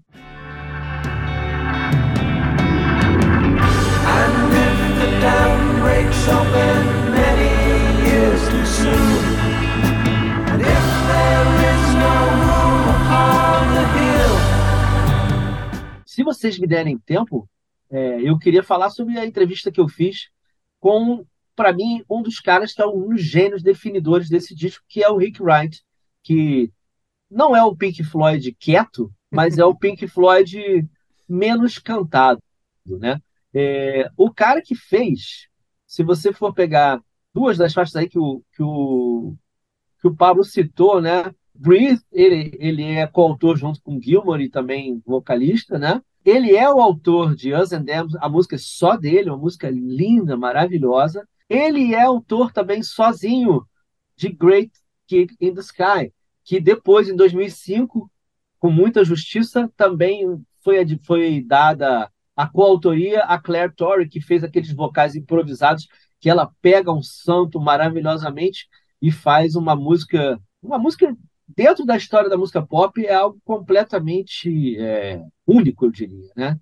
[16.05, 17.49] Se vocês me derem tempo,
[17.91, 20.29] é, eu queria falar sobre a entrevista que eu fiz
[20.81, 25.03] com, para mim, um dos caras que é um dos gênios definidores desse disco, que
[25.03, 25.81] é o Rick Wright,
[26.23, 26.73] que
[27.31, 30.89] não é o Pink Floyd quieto, mas é o Pink Floyd
[31.29, 32.43] menos cantado,
[32.85, 33.21] né?
[33.61, 35.49] É, o cara que fez,
[35.85, 37.03] se você for pegar
[37.35, 39.35] duas das faixas aí que o, que o,
[40.01, 41.35] que o Pablo citou, né?
[41.53, 46.01] Breathe, ele, ele é coautor junto com Gilmore e também vocalista, né?
[46.25, 49.69] Ele é o autor de Us and Them, a música é só dele, uma música
[49.69, 51.29] linda, maravilhosa.
[51.49, 53.67] Ele é autor também sozinho
[54.15, 54.71] de Great
[55.09, 56.13] Kick in the Sky,
[56.45, 58.09] que depois, em 2005,
[58.61, 64.73] com muita justiça, também foi, foi dada a coautoria, a Claire Torrey, que fez aqueles
[64.73, 65.89] vocais improvisados,
[66.21, 68.69] que ela pega um santo maravilhosamente.
[69.03, 71.17] e faz uma música, uma música
[71.49, 76.59] dentro da história da música pop é algo completamente é, único, eu diria, né?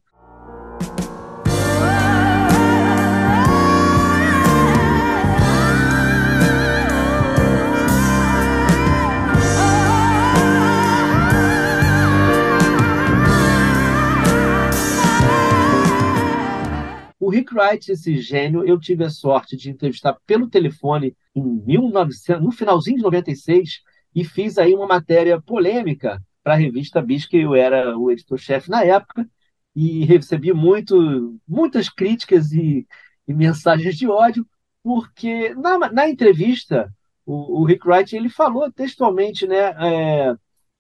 [17.56, 22.98] Wright, esse gênio, eu tive a sorte de entrevistar pelo telefone em 1900, no finalzinho
[22.98, 23.80] de 96
[24.14, 28.70] e fiz aí uma matéria polêmica para a revista Bis, que eu era o editor-chefe
[28.70, 29.28] na época,
[29.74, 32.86] e recebi muito, muitas críticas e,
[33.28, 34.46] e mensagens de ódio,
[34.82, 36.90] porque na, na entrevista
[37.26, 40.36] o, o, Rick Wright ele falou textualmente, né, é,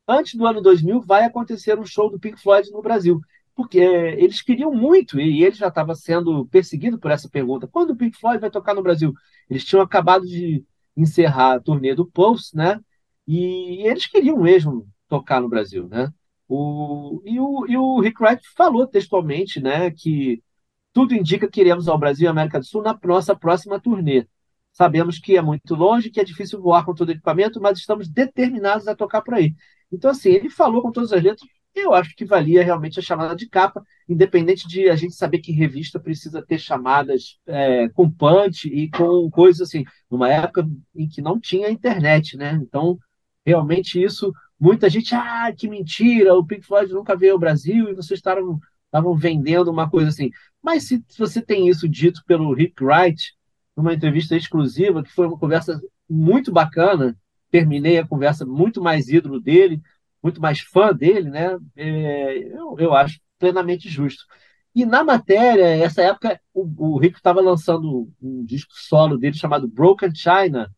[0.08, 3.20] antes do ano 2000 vai acontecer um show do Pink Floyd no Brasil
[3.56, 7.90] porque é, eles queriam muito, e ele já estava sendo perseguido por essa pergunta: quando
[7.90, 9.14] o Pink Floyd vai tocar no Brasil?
[9.50, 10.64] Eles tinham acabado de
[10.96, 12.80] encerrar a turnê do Pulse, né?
[13.26, 16.12] E eles queriam mesmo tocar no Brasil, né?
[16.48, 20.42] O, e, o, e o Rick Wright falou textualmente, né, que
[20.92, 24.26] tudo indica que iremos ao Brasil e América do Sul na nossa próxima turnê.
[24.72, 28.08] Sabemos que é muito longe, que é difícil voar com todo o equipamento, mas estamos
[28.08, 29.54] determinados a tocar por aí.
[29.90, 31.48] Então, assim, ele falou com todas as letras
[31.80, 35.52] eu acho que valia realmente a chamada de capa, independente de a gente saber que
[35.52, 41.20] revista precisa ter chamadas é, com punch e com coisas assim, numa época em que
[41.20, 42.58] não tinha internet, né?
[42.62, 42.98] Então,
[43.44, 47.94] realmente isso, muita gente, ah, que mentira, o Pink Floyd nunca veio ao Brasil e
[47.94, 50.30] vocês estavam, estavam vendendo uma coisa assim.
[50.62, 53.34] Mas se você tem isso dito pelo Rick Wright,
[53.76, 57.16] numa entrevista exclusiva, que foi uma conversa muito bacana,
[57.50, 59.80] terminei a conversa muito mais ídolo dele,
[60.26, 61.56] muito mais fã dele, né?
[61.76, 64.24] É, eu, eu acho plenamente justo.
[64.74, 69.68] E na matéria, essa época, o, o Rico estava lançando um disco solo dele chamado
[69.68, 70.68] Broken China,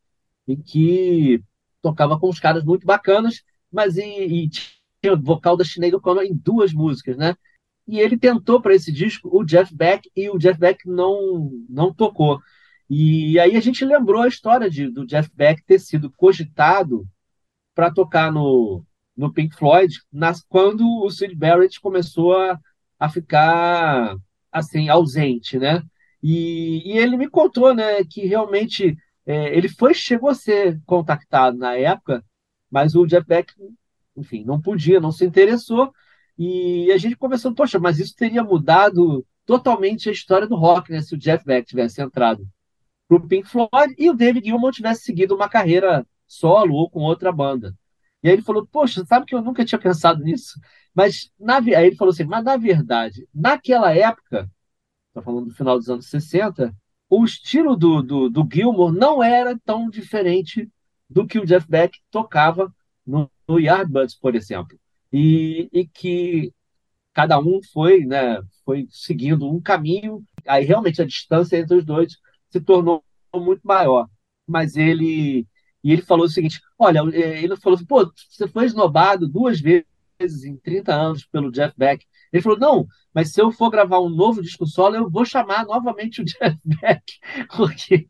[0.46, 1.42] em que
[1.80, 6.24] tocava com uns caras muito bacanas, mas e, e tinha o vocal da Sinead O'Connor
[6.24, 7.34] em duas músicas, né?
[7.86, 11.92] E ele tentou para esse disco o Jeff Beck e o Jeff Beck não não
[11.92, 12.38] tocou.
[12.90, 17.06] E aí a gente lembrou a história de, do Jeff Beck ter sido cogitado
[17.74, 18.84] para tocar no
[19.18, 22.58] no Pink Floyd, nas, quando o Sid Barrett começou a,
[23.00, 24.16] a ficar
[24.52, 25.82] assim ausente, né?
[26.22, 31.58] E, e ele me contou, né, que realmente é, ele foi chegou a ser contactado
[31.58, 32.24] na época,
[32.70, 33.52] mas o Jeff Beck,
[34.16, 35.92] enfim, não podia, não se interessou.
[36.38, 41.00] E a gente conversou, poxa, mas isso teria mudado totalmente a história do rock, né,
[41.02, 42.46] se o Jeff Beck tivesse entrado
[43.08, 47.00] para o Pink Floyd e o David Gilmour tivesse seguido uma carreira solo ou com
[47.00, 47.74] outra banda.
[48.22, 50.58] E aí ele falou, poxa, sabe que eu nunca tinha pensado nisso?
[50.94, 54.50] Mas, na, aí ele falou assim, mas na verdade, naquela época,
[55.08, 56.74] estou falando do final dos anos 60,
[57.08, 60.70] o estilo do, do, do Gilmore não era tão diferente
[61.08, 62.74] do que o Jeff Beck tocava
[63.06, 64.78] no, no Yardbirds, por exemplo.
[65.12, 66.52] E, e que
[67.14, 72.16] cada um foi, né, foi seguindo um caminho, aí realmente a distância entre os dois
[72.50, 73.04] se tornou
[73.34, 74.08] muito maior.
[74.46, 75.46] Mas ele
[75.88, 79.58] e ele falou o seguinte: olha, é, ele falou assim, pô, você foi esnobado duas
[79.58, 82.04] vezes em 30 anos pelo Jeff Beck.
[82.30, 85.64] Ele falou: não, mas se eu for gravar um novo disco solo, eu vou chamar
[85.64, 87.02] novamente o Jeff Beck,
[87.56, 88.06] porque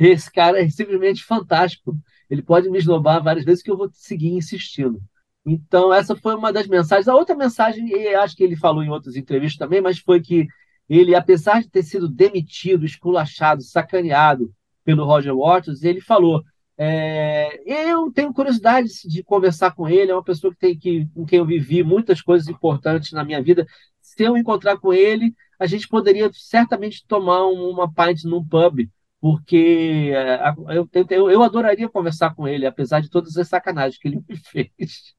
[0.00, 1.94] esse cara é simplesmente fantástico.
[2.30, 4.98] Ele pode me esnobar várias vezes que eu vou seguir insistindo.
[5.44, 7.06] Então, essa foi uma das mensagens.
[7.06, 10.46] A outra mensagem, e acho que ele falou em outras entrevistas também, mas foi que
[10.88, 14.50] ele, apesar de ter sido demitido, esculachado, sacaneado
[14.84, 16.42] pelo Roger Waters, ele falou:
[16.82, 21.26] é, eu tenho curiosidade de conversar com ele, é uma pessoa que tem que, com
[21.26, 23.66] quem eu vivi muitas coisas importantes na minha vida.
[24.00, 28.88] Se eu encontrar com ele, a gente poderia certamente tomar uma pint num pub,
[29.20, 34.08] porque é, eu, eu, eu adoraria conversar com ele, apesar de todas as sacanagens que
[34.08, 35.14] ele me fez.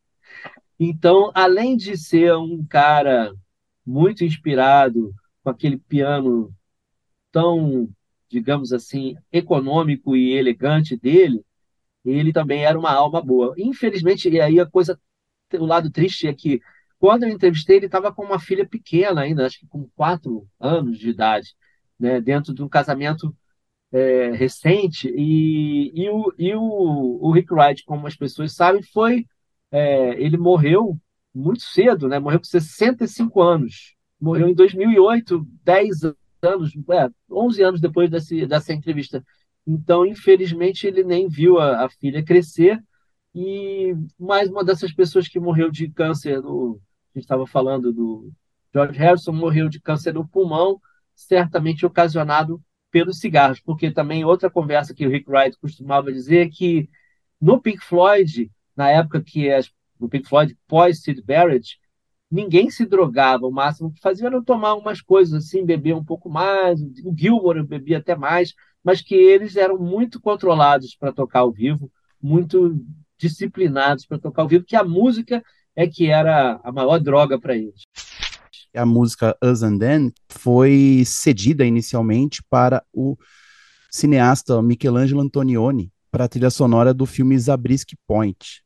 [0.79, 3.31] Então, além de ser um cara
[3.85, 6.51] muito inspirado, com aquele piano
[7.31, 7.87] tão,
[8.27, 11.45] digamos assim, econômico e elegante dele,
[12.05, 13.53] ele também era uma alma boa.
[13.57, 14.99] Infelizmente, e aí a coisa,
[15.53, 16.61] o lado triste é que
[16.99, 20.99] quando eu entrevistei, ele estava com uma filha pequena ainda, acho que com quatro anos
[20.99, 21.55] de idade,
[21.99, 23.35] né, dentro de um casamento
[23.91, 25.09] é, recente.
[25.15, 29.25] E, e, o, e o, o Rick Wright, como as pessoas sabem, foi.
[29.71, 30.97] É, ele morreu
[31.33, 32.19] muito cedo, né?
[32.19, 33.95] Morreu com 65 anos.
[34.19, 36.03] Morreu em 2008, 10
[36.43, 39.23] anos, é, 11 anos depois desse, dessa entrevista.
[39.65, 42.81] Então, infelizmente, ele nem viu a, a filha crescer.
[43.33, 46.81] E mais uma dessas pessoas que morreu de câncer, no,
[47.13, 48.31] a gente estava falando do
[48.73, 50.81] George Harrison, morreu de câncer no pulmão,
[51.15, 56.49] certamente ocasionado pelos cigarros, porque também outra conversa que o Rick Wright costumava dizer é
[56.49, 56.89] que
[57.39, 61.79] no Pink Floyd, na época que as, no Pink Floyd pós Sid Barrett,
[62.29, 66.29] ninguém se drogava, o máximo que fazia era tomar umas coisas assim, beber um pouco
[66.29, 68.53] mais, o Gilmore bebia até mais,
[68.83, 72.79] mas que eles eram muito controlados para tocar ao vivo, muito
[73.17, 75.43] disciplinados para tocar ao vivo, que a música
[75.75, 77.81] é que era a maior droga para eles.
[78.73, 83.17] A música Us and Then foi cedida inicialmente para o
[83.89, 88.63] cineasta Michelangelo Antonioni para a trilha sonora do filme Zabriskie Point.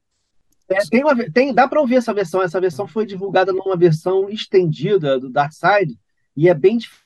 [0.70, 2.42] É, tem uma, tem, dá para ouvir essa versão.
[2.42, 5.98] Essa versão foi divulgada numa versão estendida do Dark Side
[6.36, 7.05] e é bem diferente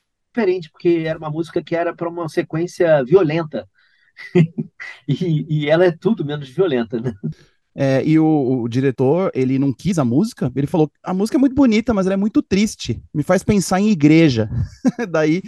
[0.71, 3.67] porque era uma música que era para uma sequência violenta
[5.07, 7.13] e, e, ela é tudo menos violenta, né?
[7.73, 11.39] É, e o, o, diretor, ele não quis a música, ele falou, a música é
[11.39, 14.49] muito bonita, mas ela é muito triste, me faz pensar em igreja.
[15.09, 15.41] Daí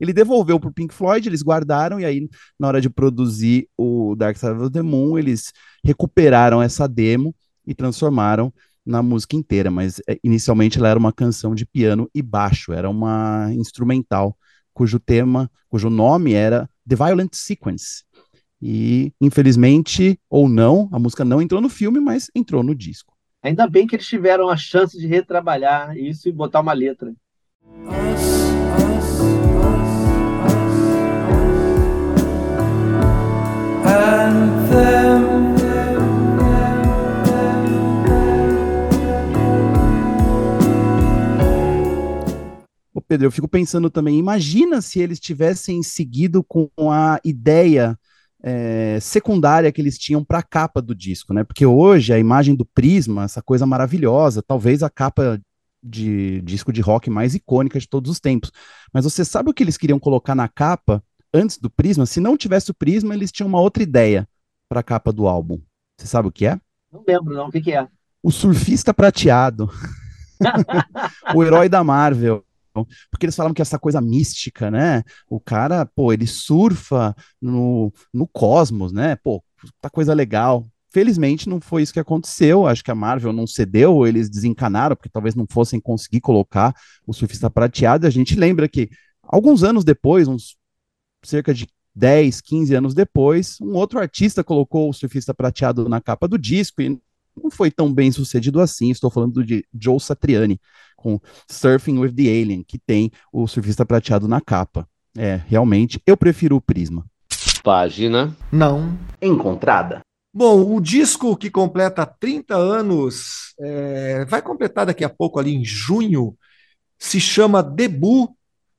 [0.00, 4.36] ele devolveu pro Pink Floyd, eles guardaram, e aí, na hora de produzir o Dark
[4.36, 5.52] Side of the Moon, eles
[5.84, 7.34] recuperaram essa demo
[7.66, 8.52] e transformaram
[8.84, 12.88] na música inteira, mas é, inicialmente ela era uma canção de piano e baixo, era
[12.88, 14.36] uma instrumental,
[14.72, 18.04] cujo tema, cujo nome era The Violent Sequence.
[18.60, 23.14] E, infelizmente, ou não, a música não entrou no filme, mas entrou no disco.
[23.42, 27.12] Ainda bem que eles tiveram a chance de retrabalhar isso e botar uma letra.
[27.86, 28.20] Us,
[28.80, 29.94] us, us,
[34.76, 35.33] Ô
[43.06, 47.98] Pedro, eu fico pensando também, imagina se eles tivessem seguido com a ideia
[48.42, 51.44] é, secundária que eles tinham para a capa do disco, né?
[51.44, 55.40] Porque hoje a imagem do Prisma, essa coisa maravilhosa, talvez a capa
[55.82, 58.50] de disco de rock mais icônica de todos os tempos.
[58.92, 61.02] Mas você sabe o que eles queriam colocar na capa
[61.32, 62.04] antes do Prisma?
[62.04, 64.28] Se não tivesse o Prisma, eles tinham uma outra ideia
[64.68, 65.60] para a capa do álbum.
[65.98, 66.58] Você sabe o que é?
[66.92, 67.48] Não lembro, não.
[67.48, 67.86] O que, que é?
[68.22, 69.70] O surfista prateado.
[71.34, 72.44] o herói da Marvel
[73.10, 75.02] porque eles falavam que essa coisa mística, né?
[75.28, 79.16] O cara, pô, ele surfa no, no cosmos, né?
[79.16, 79.42] Pô,
[79.80, 80.66] tá coisa legal.
[80.90, 82.66] Felizmente não foi isso que aconteceu.
[82.66, 86.74] Acho que a Marvel não cedeu, eles desencanaram, porque talvez não fossem conseguir colocar
[87.06, 88.06] o surfista prateado.
[88.06, 88.88] A gente lembra que
[89.22, 90.56] alguns anos depois, uns
[91.22, 96.26] cerca de 10, 15 anos depois, um outro artista colocou o surfista prateado na capa
[96.26, 97.00] do disco e
[97.42, 98.90] não foi tão bem sucedido assim.
[98.90, 100.60] Estou falando de Joe Satriani
[100.96, 101.20] com
[101.50, 104.88] Surfing with the Alien, que tem o surfista prateado na capa.
[105.16, 107.04] É, realmente, eu prefiro o Prisma.
[107.62, 110.00] Página não encontrada.
[110.32, 115.64] Bom, o disco que completa 30 anos, é, vai completar daqui a pouco, ali em
[115.64, 116.36] junho,
[116.98, 118.30] se chama Debut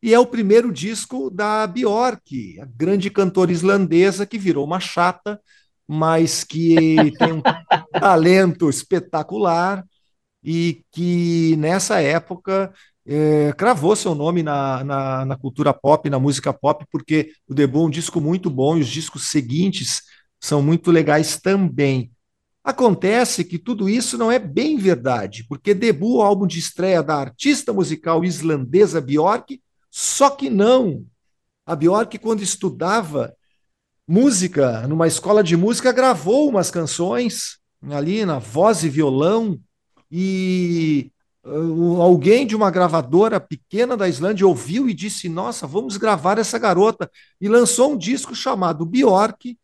[0.03, 5.39] e é o primeiro disco da Bjork, a grande cantora islandesa que virou uma chata,
[5.87, 7.41] mas que tem um
[7.99, 9.85] talento espetacular
[10.43, 12.73] e que nessa época
[13.05, 17.83] é, cravou seu nome na, na, na, cultura pop, na música pop, porque o Debut
[17.83, 20.01] é um disco muito bom e os discos seguintes
[20.39, 22.11] são muito legais também.
[22.63, 27.15] Acontece que tudo isso não é bem verdade, porque Debut, o álbum de estreia da
[27.15, 29.61] artista musical islandesa Björk,
[29.91, 31.05] só que não.
[31.63, 33.35] A Björk, quando estudava
[34.07, 37.59] música numa escola de música, gravou umas canções
[37.91, 39.59] ali na voz e violão,
[40.11, 41.11] e
[41.43, 46.57] uh, alguém de uma gravadora pequena da Islândia ouviu e disse: Nossa, vamos gravar essa
[46.57, 47.09] garota.
[47.39, 49.57] E lançou um disco chamado Bjork.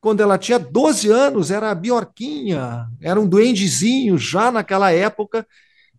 [0.00, 5.46] Quando ela tinha 12 anos, era a Bjorquinha, era um duendezinho já naquela época.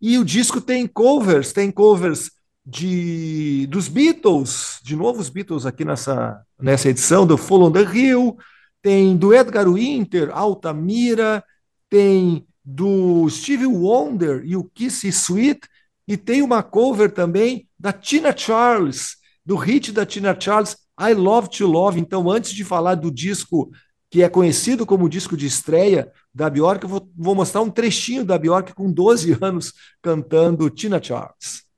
[0.02, 2.32] E o disco tem covers, tem covers
[2.72, 7.82] de dos Beatles, de novo os Beatles aqui nessa, nessa edição, do Full on the
[7.82, 8.38] Hill,
[8.82, 11.44] tem do Edgar Winter, Altamira,
[11.90, 15.60] tem do Stevie Wonder e o Kiss Sweet,
[16.08, 21.50] e tem uma cover também da Tina Charles, do hit da Tina Charles, I Love
[21.50, 22.00] to Love.
[22.00, 23.70] Então, antes de falar do disco
[24.10, 28.24] que é conhecido como disco de estreia da Bjork, eu vou, vou mostrar um trechinho
[28.24, 31.71] da Bjork com 12 anos cantando Tina Charles.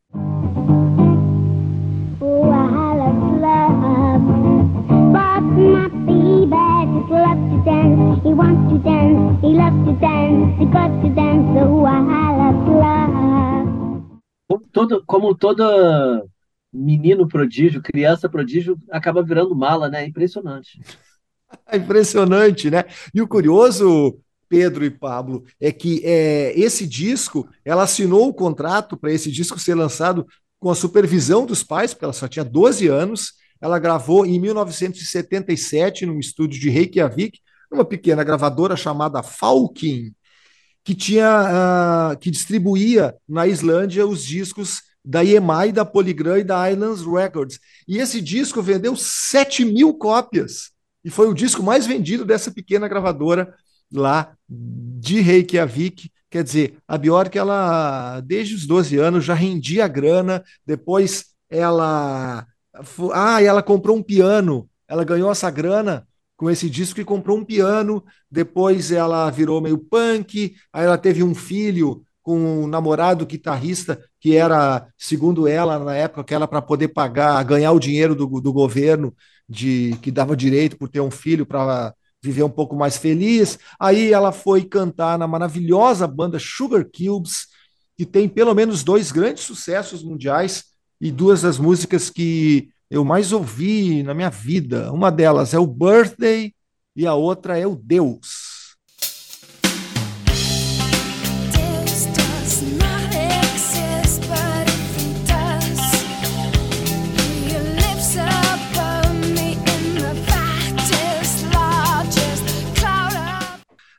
[8.33, 11.99] He wants to dance, he loves to dance, he got to dance, so I
[12.39, 13.63] love love.
[14.71, 16.27] Todo, como todo
[16.71, 20.05] menino prodígio, criança prodígio, acaba virando mala, né?
[20.05, 20.79] Impressionante.
[21.71, 22.85] Impressionante, né?
[23.13, 24.17] E o curioso,
[24.49, 29.59] Pedro e Pablo, é que é, esse disco, ela assinou o contrato para esse disco
[29.59, 30.25] ser lançado
[30.59, 36.05] com a supervisão dos pais, porque ela só tinha 12 anos, ela gravou em 1977
[36.05, 37.42] num estúdio de Reykjavik,
[37.73, 40.13] uma pequena gravadora chamada Falkin,
[40.83, 46.71] que tinha uh, que distribuía na Islândia os discos da EMI, da Polygram e da
[46.71, 47.59] Islands Records.
[47.87, 50.71] E esse disco vendeu 7 mil cópias
[51.03, 53.53] e foi o disco mais vendido dessa pequena gravadora
[53.91, 56.09] lá de Reykjavik.
[56.29, 62.47] Quer dizer, a Bjork, ela, desde os 12 anos, já rendia grana, depois ela.
[63.13, 66.07] Ah, ela comprou um piano, ela ganhou essa grana
[66.37, 68.03] com esse disco e comprou um piano.
[68.29, 74.35] Depois ela virou meio punk, aí ela teve um filho com um namorado guitarrista que
[74.35, 78.53] era, segundo ela, na época, que era para poder pagar, ganhar o dinheiro do, do
[78.53, 79.13] governo
[79.47, 83.59] de que dava direito por ter um filho para viver um pouco mais feliz.
[83.77, 87.47] Aí ela foi cantar na maravilhosa banda Sugar Cubes,
[87.97, 90.63] que tem pelo menos dois grandes sucessos mundiais
[91.01, 94.91] e duas das músicas que eu mais ouvi na minha vida.
[94.91, 96.53] Uma delas é o Birthday
[96.95, 98.75] e a outra é o Deus.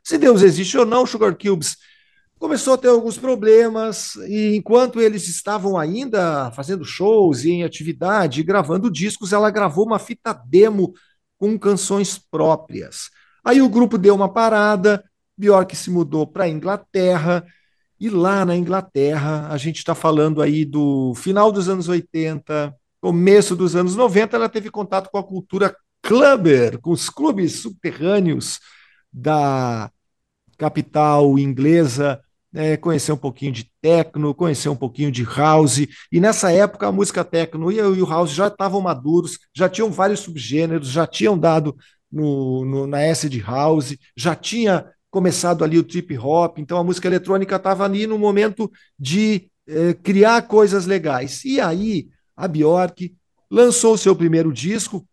[0.05, 1.77] Se Deus existe ou não, Sugar Cubes
[2.45, 8.43] começou a ter alguns problemas e enquanto eles estavam ainda fazendo shows e em atividade,
[8.43, 10.93] gravando discos, ela gravou uma fita demo
[11.39, 13.09] com canções próprias.
[13.43, 15.03] Aí o grupo deu uma parada,
[15.39, 17.47] Bjork se mudou para a Inglaterra
[17.99, 23.57] e lá na Inglaterra, a gente está falando aí do final dos anos 80, começo
[23.57, 28.61] dos anos 90, ela teve contato com a cultura clubber, com os clubes subterrâneos
[29.11, 29.91] da
[30.59, 32.21] capital inglesa,
[32.55, 35.79] né, conhecer um pouquinho de techno, conhecer um pouquinho de house.
[36.13, 40.21] E nessa época a música techno e o house já estavam maduros, já tinham vários
[40.21, 41.77] subgêneros, já tinham dado
[42.11, 42.99] no, no, na
[43.45, 46.59] house, já tinha começado ali o trip hop.
[46.59, 51.45] Então a música eletrônica estava ali no momento de eh, criar coisas legais.
[51.45, 53.13] E aí a Bjork
[53.51, 55.05] lançou o seu primeiro disco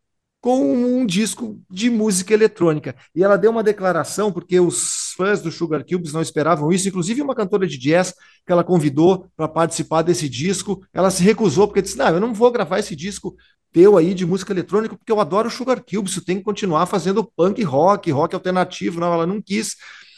[0.41, 2.95] com um disco de música eletrônica.
[3.15, 7.21] E ela deu uma declaração, porque os fãs do Sugar Cubes não esperavam isso, inclusive
[7.21, 8.11] uma cantora de jazz
[8.45, 12.33] que ela convidou para participar desse disco, ela se recusou, porque disse: Não, eu não
[12.33, 13.35] vou gravar esse disco
[13.71, 16.87] teu aí de música eletrônica, porque eu adoro o Sugar Cubes, eu tenho que continuar
[16.87, 18.99] fazendo punk rock, rock alternativo.
[18.99, 19.75] Não, ela não quis.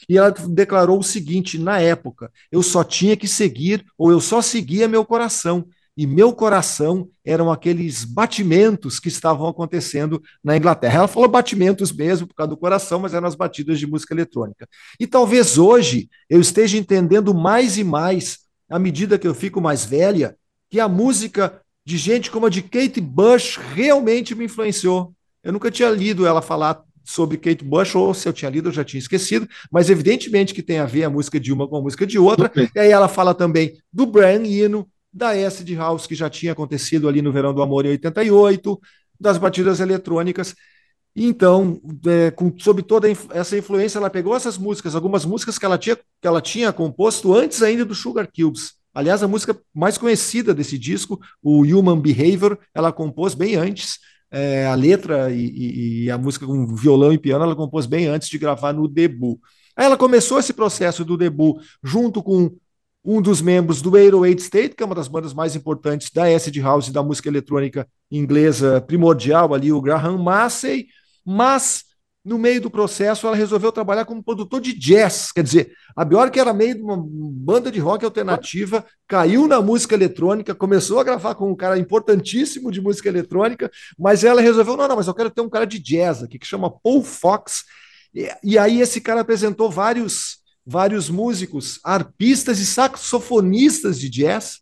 [0.07, 4.41] E ela declarou o seguinte: na época, eu só tinha que seguir, ou eu só
[4.41, 10.99] seguia meu coração e meu coração eram aqueles batimentos que estavam acontecendo na Inglaterra.
[10.99, 14.67] Ela falou batimentos mesmo por causa do coração, mas eram as batidas de música eletrônica.
[14.99, 18.39] E talvez hoje eu esteja entendendo mais e mais,
[18.69, 20.35] à medida que eu fico mais velha,
[20.69, 25.13] que a música de gente como a de Kate Bush realmente me influenciou.
[25.43, 28.73] Eu nunca tinha lido ela falar sobre Kate Bush, ou se eu tinha lido, eu
[28.73, 31.81] já tinha esquecido, mas evidentemente que tem a ver a música de uma com a
[31.81, 32.51] música de outra.
[32.73, 37.07] E aí ela fala também do Brian Eno, da acid house que já tinha acontecido
[37.07, 38.79] ali no Verão do Amor em 88,
[39.19, 40.55] das batidas eletrônicas.
[41.15, 45.77] Então, é, com, sob toda essa influência, ela pegou essas músicas, algumas músicas que ela
[45.77, 48.73] tinha, que ela tinha composto antes ainda do Sugar Cubes.
[48.93, 53.99] Aliás, a música mais conhecida desse disco, o Human Behavior, ela compôs bem antes.
[54.31, 58.29] É, a letra e, e, a música com violão e piano, ela compôs bem antes
[58.29, 59.37] de gravar no debut.
[59.75, 62.55] Aí ela começou esse processo do debut junto com
[63.03, 66.57] um dos membros do 808 State, que é uma das bandas mais importantes da acid
[66.61, 70.87] house e da música eletrônica inglesa primordial ali, o Graham Massey,
[71.25, 71.83] mas
[72.23, 76.39] no meio do processo ela resolveu trabalhar como produtor de jazz, quer dizer, a Bjork
[76.39, 81.35] era meio de uma banda de rock alternativa, caiu na música eletrônica, começou a gravar
[81.35, 85.29] com um cara importantíssimo de música eletrônica, mas ela resolveu, não, não, mas eu quero
[85.29, 87.65] ter um cara de jazz aqui, que chama Paul Fox,
[88.15, 94.61] e, e aí esse cara apresentou vários vários músicos, arpistas e saxofonistas de jazz.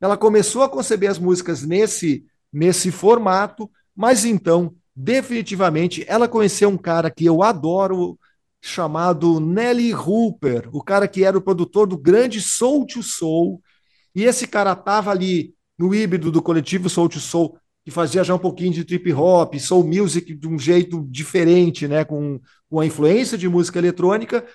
[0.00, 6.78] Ela começou a conceber as músicas nesse, nesse formato, mas então, definitivamente, ela conheceu um
[6.78, 8.18] cara que eu adoro,
[8.60, 13.60] chamado Nelly Hooper, o cara que era o produtor do grande Soul to Soul.
[14.14, 18.34] E esse cara estava ali no híbrido do coletivo Soul to Soul, que fazia já
[18.34, 22.40] um pouquinho de trip hop, soul music de um jeito diferente, né, com,
[22.70, 24.46] com a influência de música eletrônica,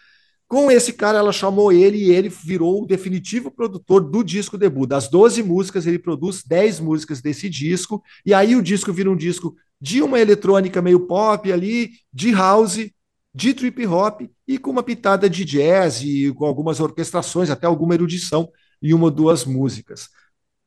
[0.48, 4.88] com esse cara, ela chamou ele e ele virou o definitivo produtor do disco debut.
[4.88, 9.16] Das 12 músicas, ele produz 10 músicas desse disco, e aí o disco vira um
[9.16, 12.90] disco de uma eletrônica meio pop ali, de house,
[13.34, 17.94] de trip hop e com uma pitada de jazz e com algumas orquestrações, até alguma
[17.94, 18.50] erudição
[18.82, 20.10] em uma ou duas músicas.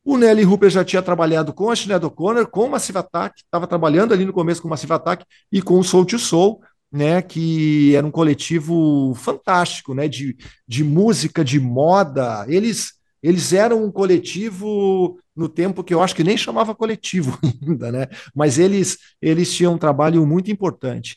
[0.03, 3.67] O Nelly Hooper já tinha trabalhado com a Sinead O'Connor, com o Massive Attack, estava
[3.67, 6.61] trabalhando ali no começo com o Massive Attack e com o Soul to Soul,
[6.91, 10.35] né, que era um coletivo fantástico, né, de,
[10.67, 12.45] de música, de moda.
[12.47, 17.91] Eles eles eram um coletivo no tempo que eu acho que nem chamava coletivo ainda,
[17.91, 18.07] né?
[18.35, 21.15] Mas eles eles tinham um trabalho muito importante.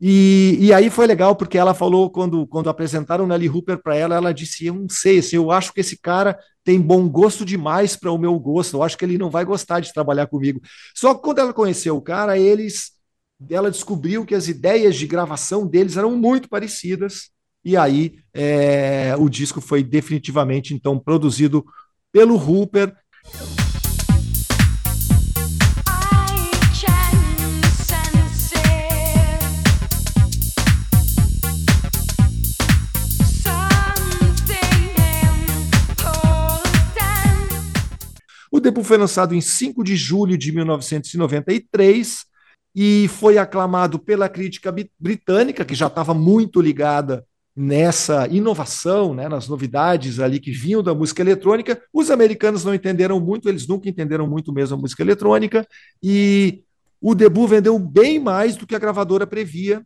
[0.00, 4.16] E, e aí foi legal porque ela falou quando quando apresentaram Nelly Hooper para ela,
[4.16, 7.94] ela disse: "Eu não sei, assim, eu acho que esse cara tem bom gosto demais
[7.96, 8.76] para o meu gosto.
[8.78, 10.60] Eu acho que ele não vai gostar de trabalhar comigo".
[10.94, 12.92] Só que quando ela conheceu o cara, eles
[13.48, 17.30] ela descobriu que as ideias de gravação deles eram muito parecidas,
[17.64, 21.64] e aí é, o disco foi definitivamente então produzido
[22.10, 22.94] pelo Hooper.
[38.50, 42.31] O debut foi lançado em 5 de julho de 1993
[42.74, 49.46] e foi aclamado pela crítica britânica, que já estava muito ligada nessa inovação, né, nas
[49.46, 51.82] novidades ali que vinham da música eletrônica.
[51.92, 55.66] Os americanos não entenderam muito, eles nunca entenderam muito mesmo a música eletrônica,
[56.02, 56.64] e
[57.00, 59.84] o debut vendeu bem mais do que a gravadora previa.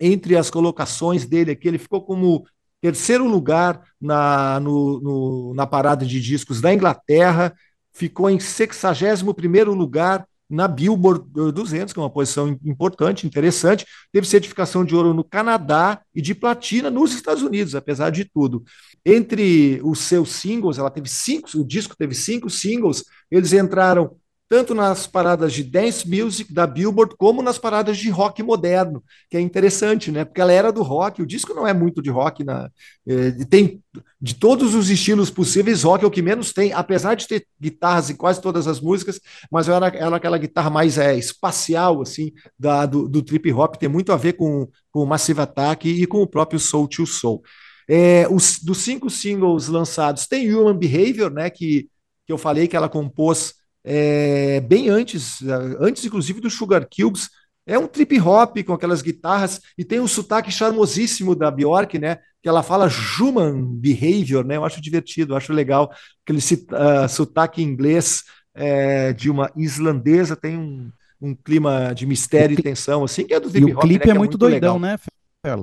[0.00, 2.44] Entre as colocações dele aqui, ele ficou como
[2.80, 7.54] terceiro lugar na, no, no, na parada de discos da Inglaterra,
[7.92, 13.86] ficou em 61 primeiro lugar na Billboard 200, que é uma posição importante, interessante.
[14.12, 18.62] Teve certificação de ouro no Canadá e de platina nos Estados Unidos, apesar de tudo.
[19.04, 24.16] Entre os seus singles, ela teve cinco, o disco teve cinco singles, eles entraram
[24.48, 29.36] tanto nas paradas de dance music da Billboard, como nas paradas de rock moderno, que
[29.36, 30.24] é interessante, né?
[30.24, 32.70] Porque ela era do rock, o disco não é muito de rock, na,
[33.06, 33.82] é, tem
[34.20, 38.08] de todos os estilos possíveis, rock é o que menos tem, apesar de ter guitarras
[38.08, 39.20] em quase todas as músicas,
[39.50, 43.88] mas ela era aquela guitarra mais é, espacial, assim, da, do, do trip hop, tem
[43.88, 47.42] muito a ver com, com o Massive Attack e com o próprio Soul to Soul.
[47.86, 51.88] É, os, dos cinco singles lançados, tem Human Behavior, né, que,
[52.26, 53.57] que eu falei que ela compôs
[53.90, 55.40] é, bem antes,
[55.80, 57.30] antes inclusive do Sugar Cubes.
[57.66, 62.18] É um trip hop com aquelas guitarras e tem um sotaque charmosíssimo da Bjork, né?
[62.42, 64.56] Que ela fala human behavior, né?
[64.56, 65.90] Eu acho divertido, eu acho legal
[66.22, 68.24] aquele uh, sotaque inglês
[68.54, 73.40] é, de uma islandesa tem um, um clima de mistério e, tensão, assim, que é
[73.40, 73.78] do trip hop.
[73.78, 74.80] O clipe né, é, é, muito, doidão, legal.
[74.80, 74.98] né?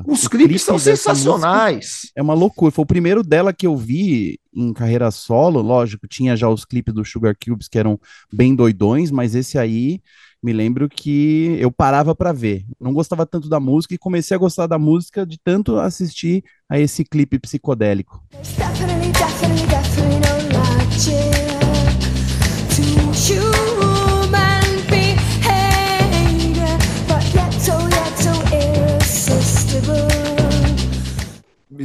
[0.07, 2.11] Os clipes são sensacionais.
[2.15, 2.71] É uma loucura.
[2.71, 5.61] Foi o primeiro dela que eu vi em carreira solo.
[5.61, 7.99] Lógico, tinha já os clipes do Sugar Cubes que eram
[8.31, 9.99] bem doidões, mas esse aí
[10.41, 12.63] me lembro que eu parava para ver.
[12.79, 16.79] Não gostava tanto da música e comecei a gostar da música de tanto assistir a
[16.79, 18.23] esse clipe psicodélico.
[18.31, 20.34] Definitely, definitely, definitely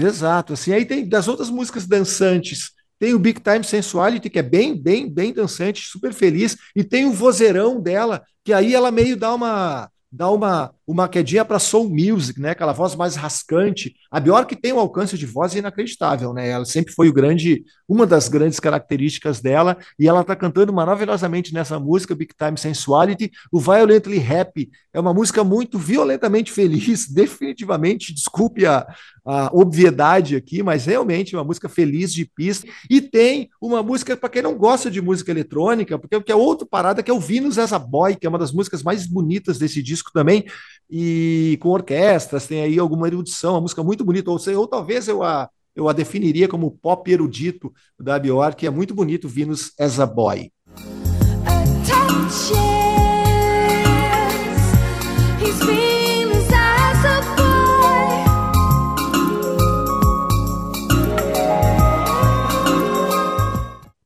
[0.00, 4.42] Exato, assim, aí tem das outras músicas dançantes, tem o Big Time Sensuality, que é
[4.42, 9.16] bem, bem, bem dançante, super feliz, e tem o vozeirão dela, que aí ela meio
[9.16, 12.50] dá uma dá uma, uma quedinha para soul music, né?
[12.50, 13.94] Aquela voz mais rascante.
[14.10, 16.48] A Bjork tem um alcance de voz inacreditável, né?
[16.48, 21.54] Ela sempre foi o grande, uma das grandes características dela, e ela está cantando maravilhosamente
[21.54, 23.30] nessa música Big Time Sensuality.
[23.52, 28.12] O Violently Happy é uma música muito violentamente feliz, definitivamente.
[28.12, 28.84] Desculpe a,
[29.24, 32.66] a obviedade aqui, mas realmente uma música feliz de pista.
[32.90, 36.66] E tem uma música para quem não gosta de música eletrônica, porque, que é outra
[36.66, 39.56] parada que é o Venus as a Boy, que é uma das músicas mais bonitas
[39.56, 40.44] desse disco também,
[40.90, 45.06] e com orquestras, tem aí alguma erudição, uma música muito bonita, ou, seja, ou talvez
[45.06, 49.72] eu a, eu a definiria como pop erudito da Bjork, que é muito bonito, Venus
[49.78, 50.50] as a Boy.
[51.46, 52.70] Attention.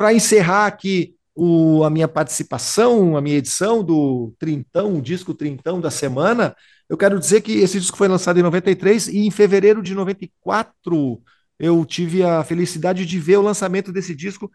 [0.04, 5.80] para encerrar aqui o, a minha participação, a minha edição do Trintão, o disco Trintão
[5.80, 6.54] da semana,
[6.88, 11.20] eu quero dizer que esse disco foi lançado em 93 e em fevereiro de 94
[11.58, 14.50] eu tive a felicidade de ver o lançamento desse disco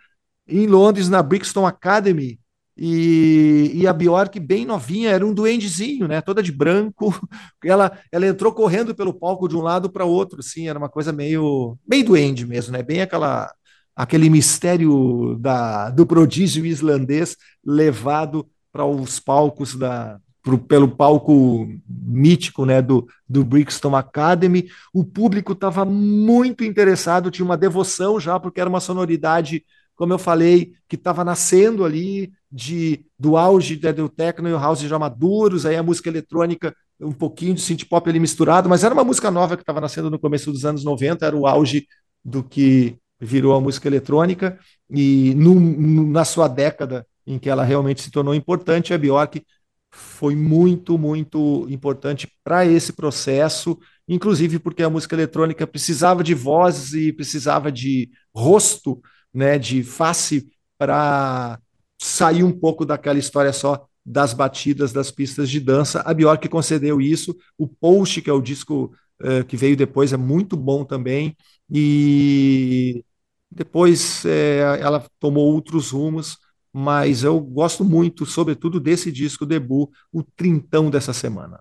[0.48, 2.40] em Londres, na Brixton Academy.
[2.82, 6.22] E, e a Bjork, bem novinha, era um duendezinho, né?
[6.22, 7.14] Toda de branco.
[7.64, 11.12] Ela, ela entrou correndo pelo palco de um lado para outro, assim, era uma coisa
[11.12, 12.82] meio, bem duende mesmo, né?
[12.82, 13.54] Bem aquela
[14.00, 17.36] aquele mistério da, do prodígio islandês
[17.66, 24.70] levado para os palcos da pro, pelo palco mítico né, do, do Brixton Academy.
[24.94, 29.66] O público estava muito interessado, tinha uma devoção já, porque era uma sonoridade
[29.98, 34.80] como eu falei, que estava nascendo ali de do auge do techno e o house
[34.80, 38.94] já maduros, aí a música eletrônica, um pouquinho de synth pop ali misturado, mas era
[38.94, 41.86] uma música nova que estava nascendo no começo dos anos 90, era o auge
[42.24, 44.58] do que virou a música eletrônica,
[44.90, 49.44] e no, no, na sua década em que ela realmente se tornou importante, a Bjork
[49.92, 56.94] foi muito, muito importante para esse processo, inclusive porque a música eletrônica precisava de voz
[56.94, 59.02] e precisava de rosto,
[59.34, 60.48] né, de face
[60.78, 61.60] para
[62.02, 66.02] sair um pouco daquela história só das batidas das pistas de dança.
[66.02, 67.36] A Bjork concedeu isso.
[67.58, 68.92] O Post, que é o disco
[69.22, 71.36] uh, que veio depois, é muito bom também.
[71.70, 73.04] E
[73.52, 76.38] depois é, ela tomou outros rumos
[76.72, 81.60] mas eu gosto muito, sobretudo, desse disco debut, o Trintão dessa semana.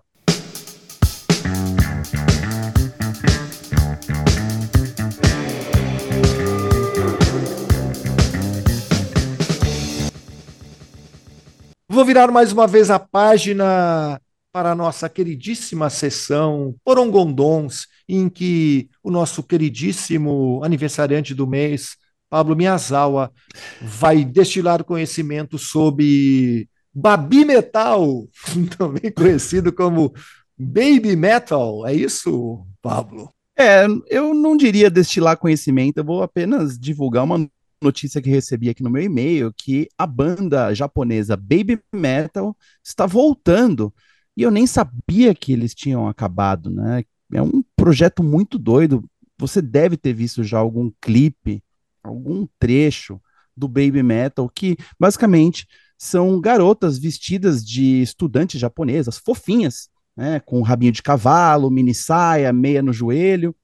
[11.87, 14.21] Vou virar mais uma vez a página
[14.53, 21.95] para a nossa queridíssima sessão Porongondons, em que o nosso queridíssimo aniversariante do mês,
[22.27, 23.31] Pablo Miyazawa
[23.79, 28.27] vai destilar conhecimento sobre Babi Metal,
[28.77, 30.11] também conhecido como
[30.57, 31.85] Baby Metal.
[31.85, 33.29] É isso, Pablo?
[33.55, 37.47] É, eu não diria destilar conhecimento, eu vou apenas divulgar uma
[37.81, 43.93] notícia que recebi aqui no meu e-mail que a banda japonesa Baby Metal está voltando.
[44.35, 47.03] E eu nem sabia que eles tinham acabado, né?
[47.33, 49.03] É um projeto muito doido.
[49.37, 51.63] Você deve ter visto já algum clipe
[52.03, 53.19] algum trecho
[53.55, 55.67] do Baby Metal, que basicamente
[55.97, 62.81] são garotas vestidas de estudantes japonesas, fofinhas, né, com rabinho de cavalo, mini saia, meia
[62.81, 63.55] no joelho,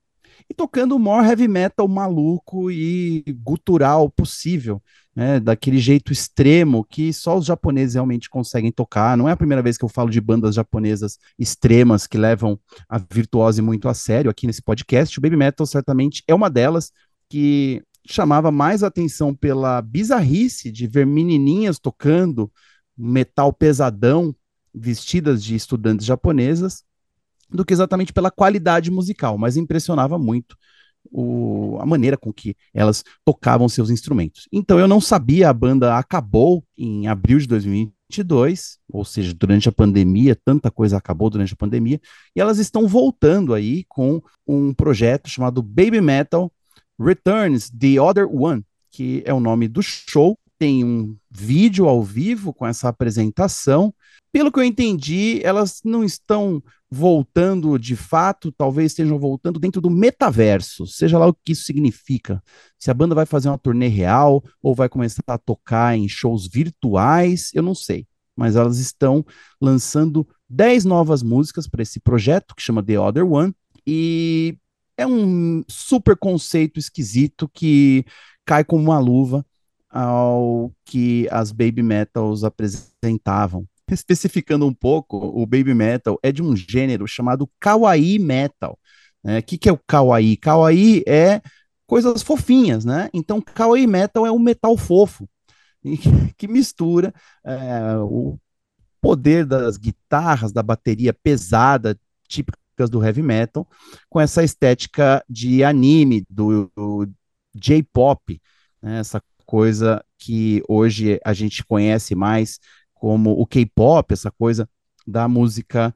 [0.49, 4.81] e tocando o maior heavy metal maluco e gutural possível,
[5.15, 9.17] né, daquele jeito extremo que só os japoneses realmente conseguem tocar.
[9.17, 12.59] Não é a primeira vez que eu falo de bandas japonesas extremas que levam
[12.89, 15.17] a virtuose muito a sério aqui nesse podcast.
[15.17, 16.91] O Baby Metal certamente é uma delas
[17.29, 22.51] que chamava mais atenção pela bizarrice de ver menininhas tocando
[22.97, 24.35] metal pesadão,
[24.73, 26.83] vestidas de estudantes japonesas,
[27.49, 30.55] do que exatamente pela qualidade musical, mas impressionava muito
[31.11, 34.47] o, a maneira com que elas tocavam seus instrumentos.
[34.51, 39.71] Então eu não sabia, a banda acabou em abril de 2022, ou seja, durante a
[39.71, 41.99] pandemia, tanta coisa acabou durante a pandemia,
[42.35, 46.51] e elas estão voltando aí com um projeto chamado Baby Metal
[46.99, 50.37] Returns The Other One, que é o nome do show.
[50.57, 53.93] Tem um vídeo ao vivo com essa apresentação.
[54.31, 56.63] Pelo que eu entendi, elas não estão
[56.95, 62.41] voltando de fato, talvez estejam voltando dentro do metaverso, seja lá o que isso significa.
[62.79, 66.47] Se a banda vai fazer uma turnê real ou vai começar a tocar em shows
[66.47, 68.07] virtuais, eu não sei.
[68.33, 69.25] Mas elas estão
[69.61, 73.53] lançando 10 novas músicas para esse projeto que chama The Other One.
[73.85, 74.57] E
[74.97, 78.05] é um super conceito esquisito que
[78.45, 79.45] cai como uma luva
[79.89, 83.67] ao que as baby metals apresentavam.
[83.89, 88.79] Especificando um pouco, o baby metal é de um gênero chamado kawaii metal.
[89.23, 89.41] O né?
[89.41, 90.37] que, que é o kawaii?
[90.37, 91.41] Kawaii é
[91.85, 93.09] coisas fofinhas, né?
[93.13, 95.29] Então, kawaii metal é um metal fofo
[96.37, 97.13] que mistura
[97.43, 98.39] é, o
[98.99, 102.57] poder das guitarras, da bateria pesada, típica
[102.89, 103.67] do heavy metal,
[104.09, 107.07] com essa estética de anime, do, do
[107.53, 108.41] J-pop,
[108.81, 112.59] né, essa coisa que hoje a gente conhece mais
[113.05, 114.67] como o K-pop, essa coisa
[115.05, 115.93] da música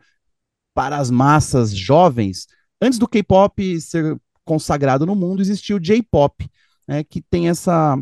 [0.75, 2.45] para as massas jovens.
[2.79, 6.47] Antes do K-pop ser consagrado no mundo, existiu o J-pop,
[6.87, 7.99] né, que tem essa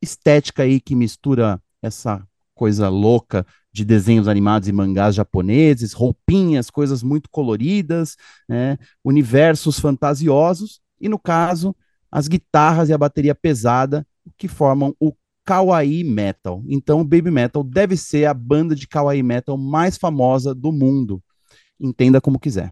[0.00, 2.24] estética aí que mistura essa
[2.54, 8.16] coisa louca de desenhos animados e mangás japoneses, roupinhas, coisas muito coloridas,
[8.48, 11.74] né, universos fantasiosos, e no caso,
[12.08, 15.12] as guitarras e a bateria pesada que formam o
[15.48, 16.62] Kawaii Metal.
[16.68, 21.22] Então, Baby Metal deve ser a banda de Kawaii Metal mais famosa do mundo.
[21.80, 22.70] Entenda como quiser.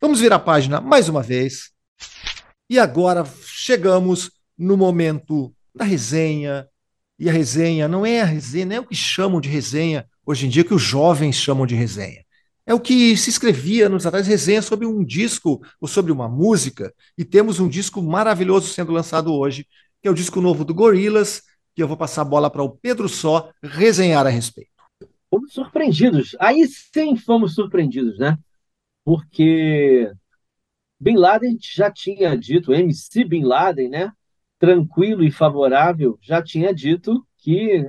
[0.00, 1.70] Vamos virar a página mais uma vez.
[2.68, 6.66] E agora chegamos no momento da resenha.
[7.18, 10.46] E a resenha não é a resenha, não é o que chamam de resenha hoje
[10.46, 12.24] em dia, que os jovens chamam de resenha.
[12.66, 16.92] É o que se escrevia nos atrás, resenha sobre um disco ou sobre uma música.
[17.16, 19.66] E temos um disco maravilhoso sendo lançado hoje,
[20.02, 21.42] que é o disco novo do Gorillaz,
[21.74, 24.70] que eu vou passar a bola para o Pedro Só resenhar a respeito.
[25.30, 26.36] Fomos surpreendidos.
[26.40, 28.36] Aí sim fomos surpreendidos, né?
[29.04, 30.10] Porque
[30.98, 34.12] Bin Laden já tinha dito, MC Bin Laden, né?
[34.58, 37.84] Tranquilo e favorável, já tinha dito que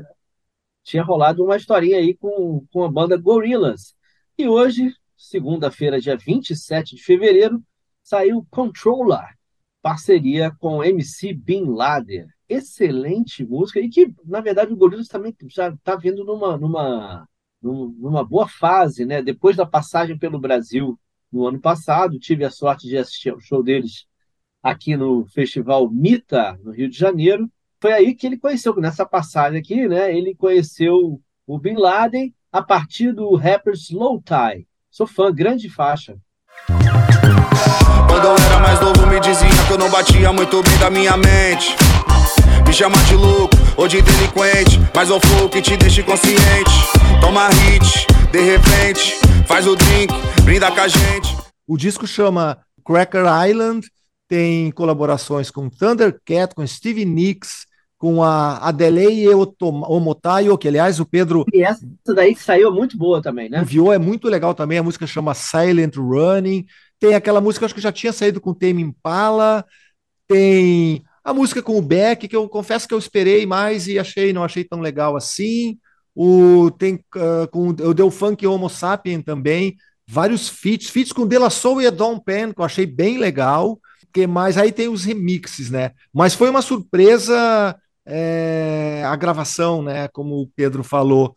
[0.84, 3.95] tinha rolado uma historinha aí com, com a banda Gorillaz.
[4.38, 7.61] E hoje, segunda-feira, dia 27 de fevereiro,
[8.03, 9.36] saiu Controller,
[9.82, 12.28] parceria com MC Bin Laden.
[12.47, 17.28] Excelente música, e que, na verdade, o Gorillaz também já está vindo numa, numa,
[17.61, 19.22] numa boa fase, né?
[19.22, 20.97] Depois da passagem pelo Brasil
[21.32, 24.05] no ano passado, tive a sorte de assistir ao show deles
[24.61, 27.49] aqui no Festival Mita, no Rio de Janeiro.
[27.79, 30.15] Foi aí que ele conheceu, nessa passagem aqui, né?
[30.15, 34.67] Ele conheceu o Bin Laden a partir do rapper Slow Tie.
[34.89, 36.17] Sou fã, grande faixa.
[38.09, 41.15] Quando eu era mais novo, me dizia que eu não batia muito bem da minha
[41.15, 41.75] mente.
[42.65, 46.71] Me chama de louco ou de delinquente, mas o flow que te deixa consciente.
[47.21, 51.37] Toma hit, de repente, faz o drink, brinda com a gente.
[51.67, 53.87] O disco chama Cracker Island,
[54.28, 57.65] tem colaborações com Thundercat, com Stevie Nicks,
[57.97, 61.43] com a Adelaide Omotayo, que aliás o Pedro.
[61.51, 63.61] E essa daí que saiu muito boa também, né?
[63.61, 64.78] Enviou, é muito legal também.
[64.78, 66.65] A música chama Silent Running.
[66.99, 69.65] Tem aquela música, acho que já tinha saído com o Tame Impala.
[70.28, 74.32] Tem a música com o Beck, que eu confesso que eu esperei mais e achei,
[74.32, 75.78] não achei tão legal assim.
[76.15, 79.75] O, tem uh, com o Deu Funk Homo Sapien também.
[80.07, 83.17] Vários feats, feats com De La Soul e a Don Pen, que eu achei bem
[83.17, 83.80] legal.
[84.18, 85.91] Que mais aí tem os remixes, né?
[86.11, 90.07] Mas foi uma surpresa é, a gravação, né?
[90.07, 91.36] Como o Pedro falou,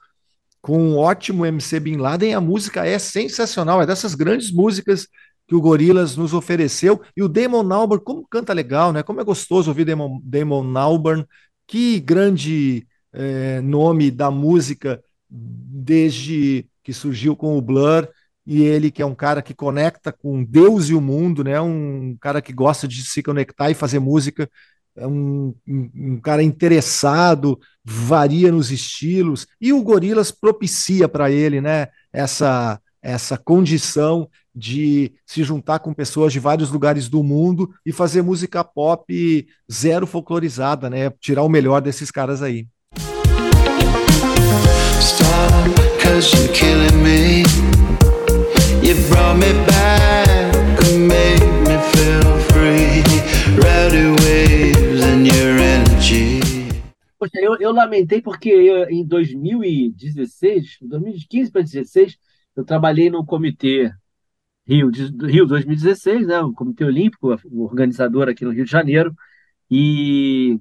[0.62, 5.06] com um ótimo MC Bin Laden, a música é sensacional, é dessas grandes músicas
[5.46, 7.02] que o Gorilas nos ofereceu.
[7.14, 9.02] E o Damon Albarn, como canta legal, né?
[9.02, 11.26] Como é gostoso ouvir Damon, Damon Albarn,
[11.66, 18.08] que grande é, nome da música desde que surgiu com o Blur.
[18.52, 21.60] E ele, que é um cara que conecta com Deus e o mundo, né?
[21.60, 24.50] Um cara que gosta de se conectar e fazer música
[24.96, 31.60] é um, um, um, cara interessado, varia nos estilos, e o Gorilas propicia para ele
[31.60, 37.92] né, essa, essa condição de se juntar com pessoas de vários lugares do mundo e
[37.92, 41.08] fazer música pop zero folclorizada, né?
[41.20, 42.66] Tirar o melhor desses caras aí.
[44.98, 45.70] Stop,
[57.16, 62.18] Poxa, eu, eu lamentei porque eu, em 2016, 2015 para 2016,
[62.56, 63.92] eu trabalhei no comitê
[64.66, 69.14] Rio, Rio 2016, né, o Comitê Olímpico, o organizador aqui no Rio de Janeiro,
[69.70, 70.58] e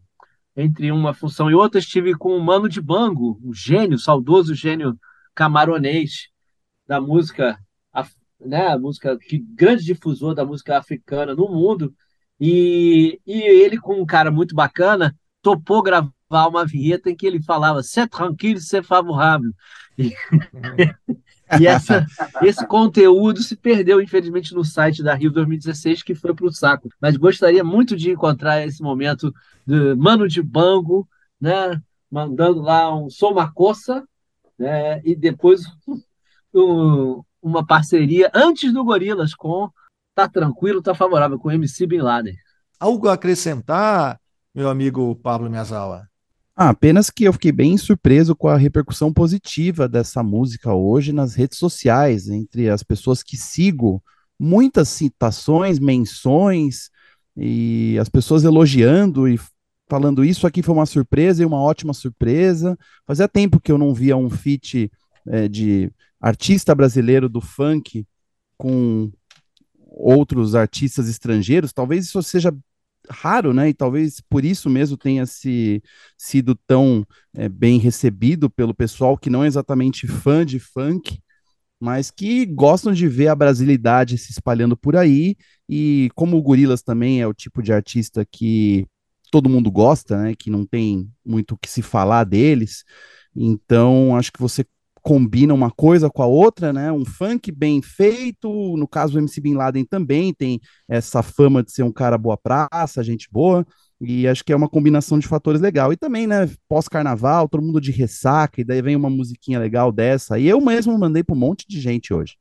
[0.56, 4.96] entre uma função e outra estive com o Mano de Bango, um gênio, saudoso gênio
[5.34, 6.28] camaronês
[6.86, 7.58] da música,
[8.40, 11.94] né, a música que grande difusor da música africana no mundo,
[12.40, 17.42] e, e ele com um cara muito bacana topou gravar uma vinheta em que ele
[17.42, 19.54] falava "C'est tranquille, c'est favorable".
[19.98, 20.14] E,
[21.58, 22.06] E essa,
[22.44, 26.90] esse conteúdo se perdeu, infelizmente, no site da Rio 2016, que foi para o saco.
[27.02, 29.34] Mas gostaria muito de encontrar esse momento
[29.66, 31.08] de Mano de Bango,
[31.42, 31.82] né?
[32.12, 34.04] mandando lá um Sou uma Coça,
[34.58, 35.02] né?
[35.04, 35.62] e depois
[36.54, 39.70] um, uma parceria antes do Gorilas com
[40.16, 42.36] Tá Tranquilo, Tá Favorável, com MC Bin Laden.
[42.80, 44.20] Algo a acrescentar,
[44.54, 46.08] meu amigo Pablo Miyazawa?
[46.56, 51.34] Ah, apenas que eu fiquei bem surpreso com a repercussão positiva dessa música hoje nas
[51.34, 54.04] redes sociais, entre as pessoas que sigo,
[54.38, 56.90] muitas citações, menções,
[57.36, 59.40] e as pessoas elogiando e
[59.88, 62.78] falando isso aqui foi uma surpresa e uma ótima surpresa.
[63.08, 64.92] Fazia tempo que eu não via um feat
[65.26, 65.90] é, de
[66.20, 68.06] artista brasileiro do funk
[68.58, 69.12] com
[69.88, 71.74] outros artistas estrangeiros.
[71.74, 72.54] Talvez isso seja
[73.10, 73.70] raro, né?
[73.70, 75.82] E talvez por isso mesmo tenha se,
[76.18, 81.20] sido tão é, bem recebido pelo pessoal que não é exatamente fã de funk,
[81.80, 85.36] mas que gostam de ver a brasilidade se espalhando por aí.
[85.68, 88.86] E como o Gorilas também é o tipo de artista que
[89.32, 90.36] todo mundo gosta, né?
[90.38, 92.84] Que não tem muito o que se falar deles.
[93.36, 94.66] Então, acho que você
[95.10, 96.91] combina uma coisa com a outra, né?
[96.91, 98.47] Um funk bem feito,
[98.78, 102.38] no caso do MC Bin Laden também tem essa fama de ser um cara boa
[102.38, 103.66] praça, gente boa,
[103.99, 105.91] e acho que é uma combinação de fatores legal.
[105.91, 110.38] E também, né, pós-carnaval, todo mundo de ressaca, e daí vem uma musiquinha legal dessa.
[110.38, 112.36] E eu mesmo mandei para um monte de gente hoje.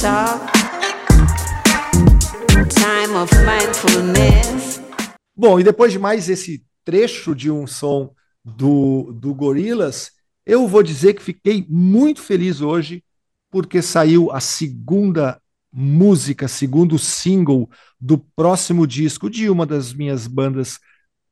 [0.00, 0.57] Talk.
[5.36, 8.12] Bom, e depois de mais esse trecho de um som
[8.44, 10.10] do, do Gorillaz,
[10.44, 13.04] eu vou dizer que fiquei muito feliz hoje
[13.50, 15.40] porque saiu a segunda
[15.72, 20.78] música, segundo single do próximo disco de uma das minhas bandas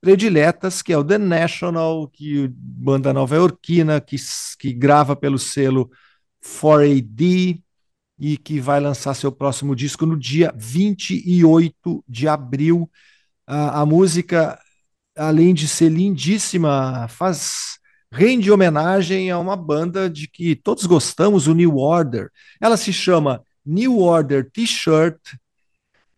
[0.01, 4.17] prediletas, que é o The National, que banda nova-iorquina, que,
[4.59, 5.91] que grava pelo selo
[6.45, 7.61] 4AD,
[8.19, 12.91] e que vai lançar seu próximo disco no dia 28 de abril.
[13.47, 14.59] A, a música,
[15.17, 17.79] além de ser lindíssima, faz
[18.11, 22.31] rende homenagem a uma banda de que todos gostamos, o New Order.
[22.61, 25.19] Ela se chama New Order T-Shirt.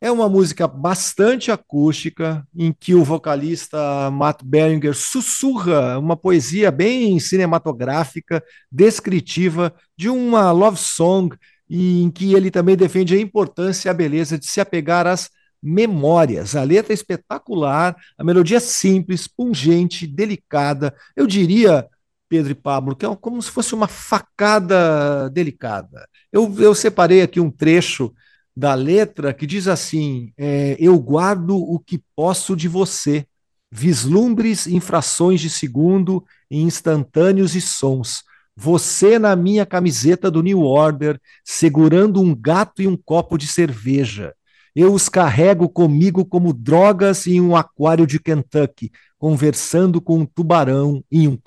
[0.00, 7.18] É uma música bastante acústica, em que o vocalista Matt Berringer sussurra uma poesia bem
[7.18, 8.40] cinematográfica,
[8.70, 11.36] descritiva de uma love song,
[11.68, 15.30] e em que ele também defende a importância e a beleza de se apegar às
[15.62, 16.54] memórias.
[16.54, 20.94] A letra é espetacular, a melodia é simples, pungente, delicada.
[21.16, 21.86] Eu diria,
[22.28, 26.08] Pedro e Pablo, que é como se fosse uma facada delicada.
[26.32, 28.12] Eu, eu separei aqui um trecho
[28.56, 33.26] da letra que diz assim: é, Eu guardo o que posso de você,
[33.70, 38.22] vislumbres em frações de segundo, instantâneos e sons.
[38.60, 44.34] Você na minha camiseta do New Order, segurando um gato e um copo de cerveja.
[44.74, 51.04] Eu os carrego comigo como drogas em um aquário de Kentucky, conversando com um tubarão
[51.10, 51.38] em um.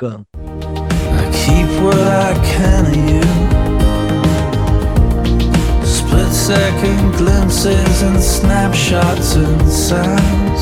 [5.84, 10.62] Split second glimpses and snapshots and sounds.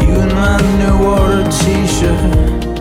[0.00, 2.79] You and my new order t-shirt.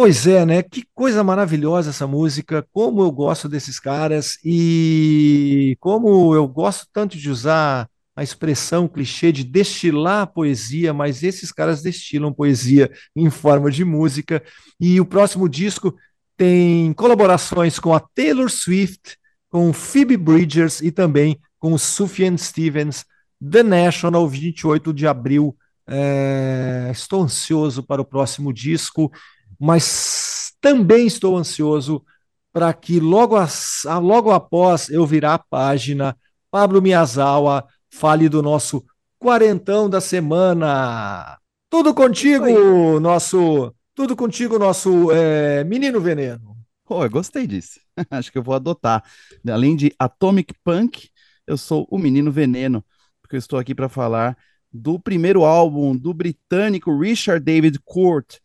[0.00, 0.62] Pois é, né?
[0.62, 7.18] Que coisa maravilhosa essa música, como eu gosto desses caras e como eu gosto tanto
[7.18, 13.72] de usar a expressão clichê de destilar poesia, mas esses caras destilam poesia em forma
[13.72, 14.40] de música.
[14.78, 15.92] E o próximo disco
[16.36, 19.18] tem colaborações com a Taylor Swift,
[19.50, 23.04] com Phoebe Bridgers e também com o Sufjan Stevens,
[23.42, 25.56] The National, 28 de abril.
[25.88, 26.88] É...
[26.92, 29.10] Estou ansioso para o próximo disco
[29.58, 32.04] mas também estou ansioso
[32.52, 36.16] para que logo, as, logo após eu virar a página,
[36.50, 38.84] Pablo Miyazawa fale do nosso
[39.18, 41.38] quarentão da semana.
[41.70, 43.74] Tudo contigo, nosso.
[43.94, 46.56] Tudo contigo, nosso é, menino veneno.
[46.88, 47.80] Oh, eu gostei disso.
[48.10, 49.02] Acho que eu vou adotar.
[49.46, 51.10] Além de Atomic Punk,
[51.46, 52.84] eu sou o menino veneno,
[53.20, 54.36] porque eu estou aqui para falar
[54.72, 58.36] do primeiro álbum do britânico Richard David Court,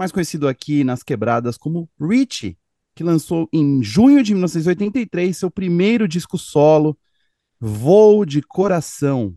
[0.00, 2.56] mais conhecido aqui nas quebradas como Richie,
[2.94, 6.98] que lançou em junho de 1983 seu primeiro disco solo,
[7.60, 9.36] Voo de Coração.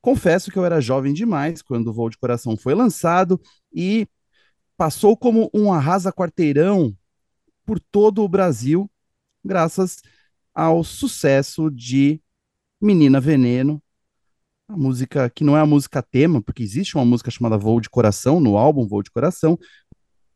[0.00, 3.40] Confesso que eu era jovem demais quando o Voo de Coração foi lançado
[3.72, 4.08] e
[4.76, 6.92] passou como um arrasa-quarteirão
[7.64, 8.90] por todo o Brasil,
[9.44, 10.02] graças
[10.52, 12.20] ao sucesso de
[12.80, 13.80] Menina Veneno,
[14.72, 17.90] a música que não é a música tema, porque existe uma música chamada Voo de
[17.90, 19.58] Coração no álbum Voo de Coração,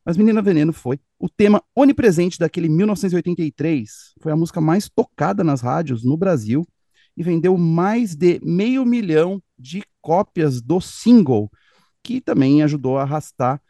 [0.07, 4.15] mas Menina Veneno foi o tema onipresente daquele 1983.
[4.21, 6.65] Foi a música mais tocada nas rádios no Brasil
[7.17, 11.51] e vendeu mais de meio milhão de cópias do single,
[12.05, 13.61] que também ajudou a arrastar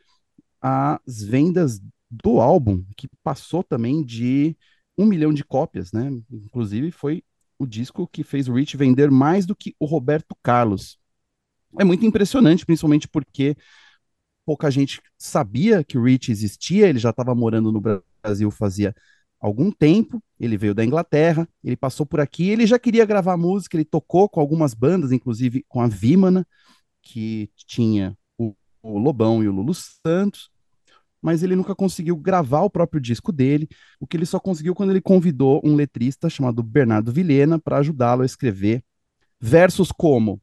[0.61, 1.81] as vendas
[2.11, 4.55] do álbum, que passou também de
[4.99, 6.11] um milhão de cópias, né?
[6.31, 7.23] Inclusive foi
[7.59, 10.99] o disco que fez o Rich vender mais do que o Roberto Carlos.
[11.79, 13.57] É muito impressionante, principalmente porque
[14.47, 17.83] pouca gente sabia que o Rich existia, ele já estava morando no
[18.23, 18.95] Brasil fazia
[19.41, 23.77] algum tempo, ele veio da Inglaterra, ele passou por aqui, ele já queria gravar música,
[23.77, 26.47] ele tocou com algumas bandas, inclusive com a Vimana,
[27.03, 30.49] que tinha o, o Lobão e o Lulu Santos,
[31.21, 33.69] mas ele nunca conseguiu gravar o próprio disco dele,
[34.01, 38.23] o que ele só conseguiu quando ele convidou um letrista chamado Bernardo Vilhena para ajudá-lo
[38.23, 38.85] a escrever
[39.41, 40.41] versos como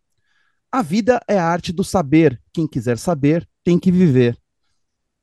[0.71, 4.37] A vida é a arte do saber, quem quiser saber, tem que viver.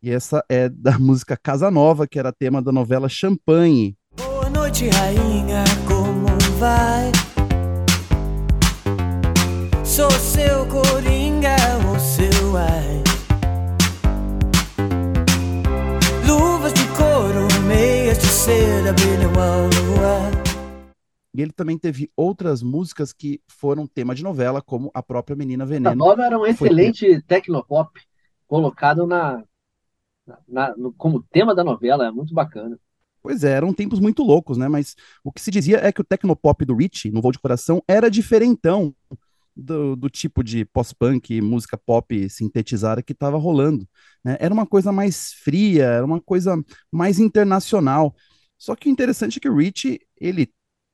[0.02, 3.96] E essa é da música Casa Nova, que era tema da novela Champagne.
[4.16, 6.26] Boa noite, rainha, como
[6.58, 7.12] vai?
[9.84, 11.56] Sou seu coringa,
[11.94, 13.02] o seu ai.
[16.26, 20.30] Luvas de couro, meias de seda, brilham ao luar.
[21.34, 25.64] E ele também teve outras músicas que foram tema de novela, como a própria Menina
[25.64, 25.90] Veneno.
[25.90, 27.22] A nova era um excelente Foi...
[27.22, 28.00] tecnopop
[28.50, 29.44] colocado na,
[30.48, 32.76] na, no, como tema da novela, é muito bacana.
[33.22, 34.66] Pois é, eram tempos muito loucos, né?
[34.66, 37.80] Mas o que se dizia é que o tecnopop do Rich, no Voo de Coração,
[37.86, 38.92] era diferentão.
[39.54, 43.86] do, do tipo de pós-punk, música pop sintetizada que estava rolando.
[44.24, 44.36] Né?
[44.40, 46.56] Era uma coisa mais fria, era uma coisa
[46.90, 48.14] mais internacional.
[48.56, 50.50] Só que o interessante é que o Rich, ele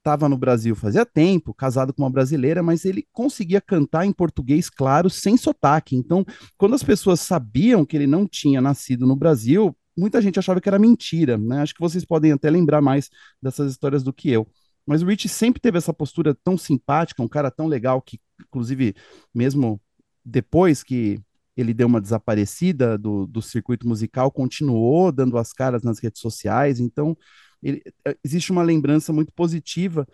[0.06, 4.70] estava no Brasil fazia tempo, casado com uma brasileira, mas ele conseguia cantar em português
[4.70, 5.96] claro, sem sotaque.
[5.96, 6.24] Então,
[6.56, 10.68] quando as pessoas sabiam que ele não tinha nascido no Brasil, muita gente achava que
[10.68, 11.60] era mentira, né?
[11.60, 13.10] Acho que vocês podem até lembrar mais
[13.42, 14.46] dessas histórias do que eu.
[14.86, 18.94] Mas o Rich sempre teve essa postura tão simpática, um cara tão legal que, inclusive,
[19.34, 19.80] mesmo
[20.24, 21.20] depois que
[21.56, 26.78] ele deu uma desaparecida do, do circuito musical, continuou dando as caras nas redes sociais.
[26.78, 27.16] Então,
[27.62, 30.06] ele, é, existe uma lembrança muito positiva,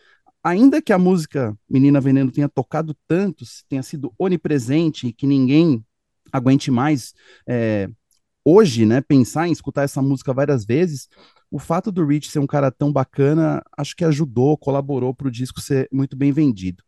[0.43, 5.85] ainda que a música Menina Veneno tenha tocado tanto, tenha sido onipresente e que ninguém
[6.33, 7.15] aguente mais
[7.47, 7.89] é,
[8.45, 11.09] hoje, né, pensar em escutar essa música várias vezes,
[11.51, 15.31] o fato do Rich ser um cara tão bacana, acho que ajudou, colaborou para o
[15.31, 16.83] disco ser muito bem vendido.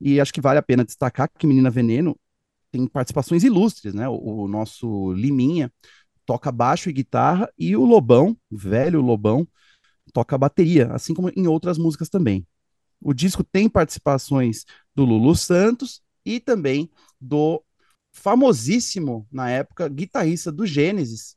[0.00, 2.18] E acho que vale a pena destacar que Menina Veneno
[2.70, 4.08] tem participações ilustres, né?
[4.08, 5.72] O, o nosso Liminha
[6.26, 9.46] toca baixo e guitarra e o Lobão, velho Lobão,
[10.12, 12.46] toca bateria, assim como em outras músicas também.
[13.00, 16.90] O disco tem participações do Lulu Santos e também
[17.20, 17.62] do
[18.12, 21.36] famosíssimo, na época, guitarrista do Gênesis,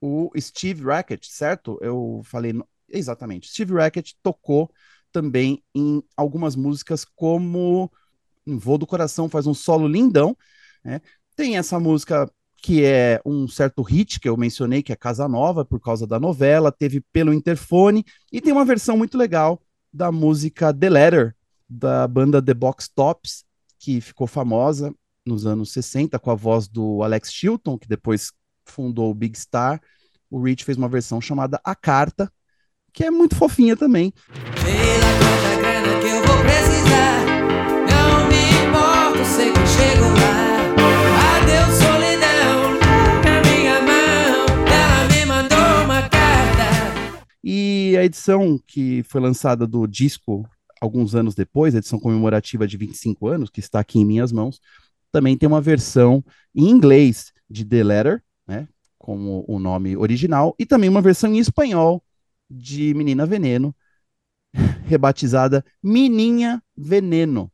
[0.00, 1.78] o Steve Rackett, certo?
[1.82, 2.52] Eu falei
[2.88, 3.48] exatamente.
[3.48, 4.70] Steve Rackett tocou
[5.12, 7.90] também em algumas músicas como
[8.46, 10.36] Voo do Coração, faz um solo lindão,
[10.84, 11.00] né?
[11.34, 15.64] Tem essa música que é um certo hit que eu mencionei, que é Casa Nova,
[15.64, 19.60] por causa da novela, teve pelo interfone, e tem uma versão muito legal
[19.92, 21.36] da música The Letter,
[21.68, 23.44] da banda The Box Tops,
[23.78, 24.92] que ficou famosa
[25.24, 28.32] nos anos 60 com a voz do Alex Chilton, que depois
[28.64, 29.80] fundou o Big Star.
[30.30, 32.32] O Rich fez uma versão chamada A Carta,
[32.92, 34.12] que é muito fofinha também.
[34.54, 37.26] Pela grana que eu vou precisar,
[37.90, 40.15] não me importo, sei que
[47.96, 50.48] a edição que foi lançada do disco
[50.80, 54.60] alguns anos depois, a edição comemorativa de 25 anos, que está aqui em minhas mãos,
[55.10, 56.24] também tem uma versão
[56.54, 58.68] em inglês de The Letter, né,
[58.98, 62.02] como o nome original, e também uma versão em espanhol
[62.50, 63.74] de Menina Veneno,
[64.84, 67.50] rebatizada Meninha Veneno,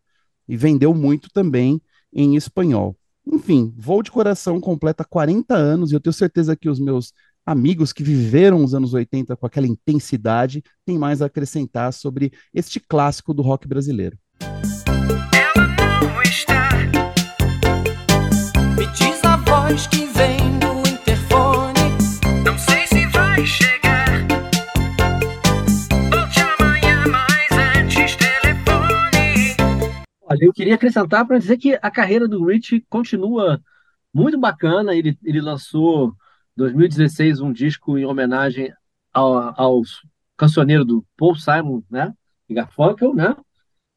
[0.49, 1.81] e vendeu muito também
[2.13, 2.97] em espanhol.
[3.27, 7.13] Enfim, Voo de Coração completa 40 anos e eu tenho certeza que os meus
[7.45, 12.81] amigos que viveram os anos 80 com aquela intensidade têm mais a acrescentar sobre este
[12.81, 14.17] clássico do rock brasileiro.
[19.73, 21.81] voz que vem do interfone.
[22.45, 24.27] Não sei se vai chegar.
[26.11, 29.57] Volte amanhã, mas antes telefone.
[30.23, 33.63] Olha, eu queria acrescentar para dizer que a carreira do Rich continua
[34.13, 34.95] muito bacana.
[34.95, 36.15] Ele, ele lançou
[36.57, 38.73] 2016 um disco em homenagem
[39.13, 39.83] ao, ao
[40.37, 42.13] cancioneiro do Paul Simon, né?
[42.51, 43.35] Garfunkel, né?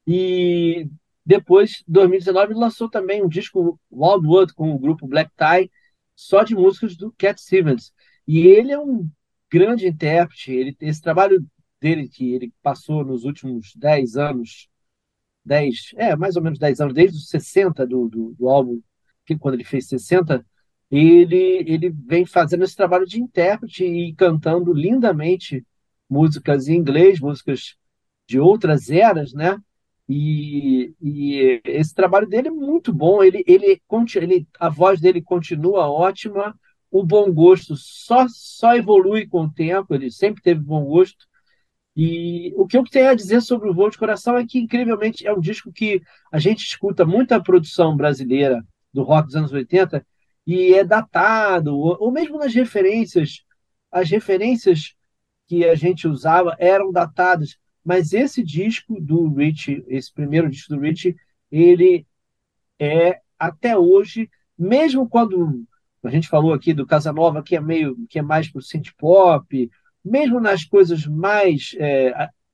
[0.08, 0.88] E
[1.26, 5.72] depois, em 2019, ele lançou também um disco Wildwood com o grupo Black Tie,
[6.16, 7.92] só de músicas do Cat Stevens.
[8.28, 9.10] E ele é um
[9.52, 10.52] grande intérprete.
[10.52, 11.46] Ele, esse trabalho
[11.82, 14.70] dele, que ele passou nos últimos 10 anos,
[15.44, 18.82] 10, é, mais ou menos 10 anos, desde os 60 do, do, do álbum,
[19.26, 20.46] que quando ele fez 60,
[20.98, 25.66] ele, ele vem fazendo esse trabalho de intérprete e cantando lindamente
[26.10, 27.76] músicas em inglês, músicas
[28.28, 29.58] de outras eras, né?
[30.08, 33.24] E, e, esse trabalho dele é muito bom.
[33.24, 33.82] Ele, ele,
[34.16, 36.56] ele, a voz dele continua ótima.
[36.92, 39.96] O bom gosto só, só evolui com o tempo.
[39.96, 41.26] Ele sempre teve bom gosto.
[41.96, 45.26] E o que eu tenho a dizer sobre o Voo de Coração é que, incrivelmente,
[45.26, 46.02] é um disco que
[46.32, 48.64] a gente escuta muita produção brasileira
[48.94, 50.06] do rock dos anos 80
[50.46, 53.44] e é datado, ou, ou mesmo nas referências,
[53.92, 54.96] as referências
[55.48, 57.58] que a gente usava eram datadas.
[57.84, 61.16] Mas esse disco do Rich, esse primeiro disco do Rich,
[61.52, 62.06] ele
[62.80, 65.66] é até hoje, mesmo quando
[66.04, 68.92] a gente falou aqui do Casanova, que é meio que é mais para o synth
[68.98, 69.72] pop,
[70.04, 72.10] mesmo nas coisas mais é,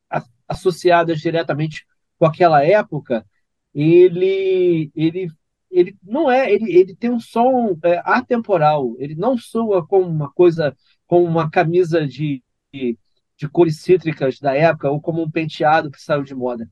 [0.10, 1.86] a, associadas diretamente
[2.18, 3.26] com aquela época,
[3.74, 5.30] ele ele
[5.72, 10.32] ele não é ele, ele tem um som é, atemporal ele não soa como uma
[10.32, 10.76] coisa
[11.08, 12.44] como uma camisa de,
[12.74, 12.98] de
[13.42, 16.70] de cores cítricas da época ou como um penteado que saiu de moda.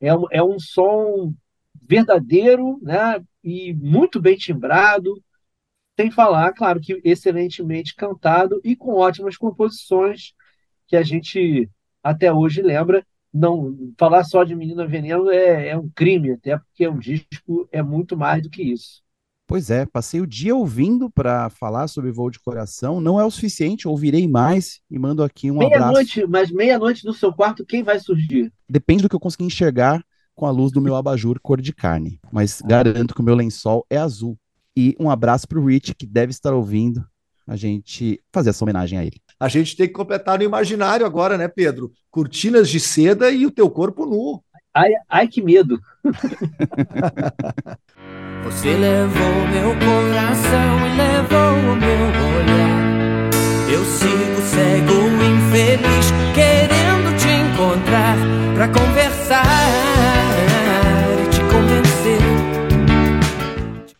[0.00, 1.34] É um, é um som
[1.82, 5.12] verdadeiro né, e muito bem timbrado,
[5.98, 10.32] sem falar, claro, que excelentemente cantado e com ótimas composições
[10.86, 11.68] que a gente
[12.00, 13.04] até hoje lembra.
[13.32, 17.82] Não falar só de Menina Veneno é, é um crime, até porque o disco é
[17.82, 19.02] muito mais do que isso.
[19.46, 23.00] Pois é, passei o dia ouvindo para falar sobre voo de coração.
[23.00, 25.92] Não é o suficiente, ouvirei mais e mando aqui um meia abraço.
[25.92, 28.52] Noite, mas meia-noite no seu quarto, quem vai surgir?
[28.68, 30.02] Depende do que eu conseguir enxergar
[30.34, 32.18] com a luz do meu abajur cor de carne.
[32.32, 34.38] Mas garanto que o meu lençol é azul.
[34.74, 37.04] E um abraço para o Rich, que deve estar ouvindo
[37.46, 39.20] a gente fazer essa homenagem a ele.
[39.42, 41.90] A gente tem que completar no imaginário agora, né, Pedro?
[42.12, 44.40] Cortinas de seda e o teu corpo nu.
[44.72, 45.80] Ai, ai que medo!
[48.44, 52.06] Você levou meu coração e levou o meu
[52.38, 53.30] olhar.
[53.68, 58.16] Eu sigo cego, infeliz, querendo te encontrar
[58.54, 59.44] pra conversar
[61.20, 62.20] e te convencer.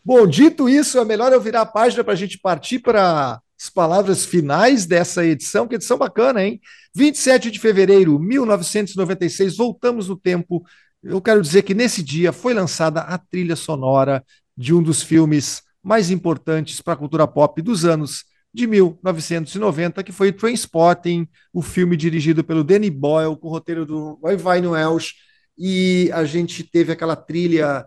[0.05, 3.71] Bom, dito isso, é melhor eu virar a página para a gente partir para as
[3.71, 6.61] palavras finais dessa edição, que edição bacana, hein?
[6.95, 10.65] 27 de fevereiro de 1996, voltamos no tempo
[11.03, 14.25] eu quero dizer que nesse dia foi lançada a trilha sonora
[14.57, 18.25] de um dos filmes mais importantes para a cultura pop dos anos
[18.55, 24.17] de 1990, que foi Trainspotting, o filme dirigido pelo Danny Boyle, com o roteiro do
[24.21, 25.15] Vai Welsh,
[25.59, 27.85] e a gente teve aquela trilha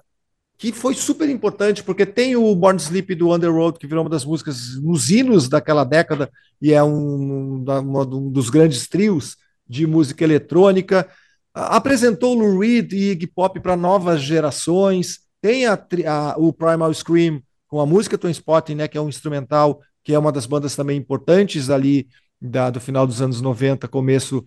[0.57, 4.23] que foi super importante, porque tem o Born Sleep do Underworld, que virou uma das
[4.23, 9.35] músicas nos hinos daquela década, e é um, um, um dos grandes trios
[9.67, 11.07] de música eletrônica
[11.55, 15.19] apresentou Lou Reed e Iggy Pop para novas gerações.
[15.41, 15.73] Tem a,
[16.05, 20.19] a, o Primal Scream com a música Spotting, né, que é um instrumental, que é
[20.19, 22.07] uma das bandas também importantes ali
[22.41, 24.45] da, do final dos anos 90, começo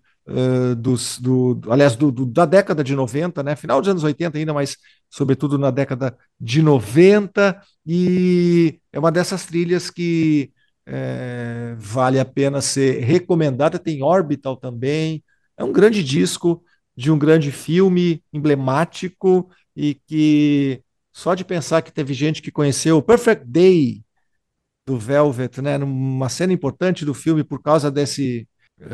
[0.76, 4.52] dos, do, aliás, do, do, da década de 90, né, final dos anos 80 ainda,
[4.52, 4.76] mas
[5.09, 10.52] sobretudo na década de 90, e é uma dessas trilhas que
[10.86, 13.78] é, vale a pena ser recomendada.
[13.78, 15.22] Tem Orbital também,
[15.56, 16.62] é um grande disco
[16.96, 20.82] de um grande filme emblemático e que
[21.12, 24.02] só de pensar que teve gente que conheceu Perfect Day
[24.86, 28.48] do Velvet, né, numa cena importante do filme por causa desse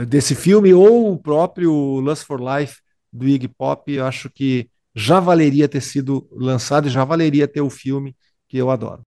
[0.07, 2.77] desse filme ou o próprio Lust for Life
[3.13, 7.61] do Iggy Pop, eu acho que já valeria ter sido lançado e já valeria ter
[7.61, 8.17] o filme
[8.49, 9.03] que eu adoro.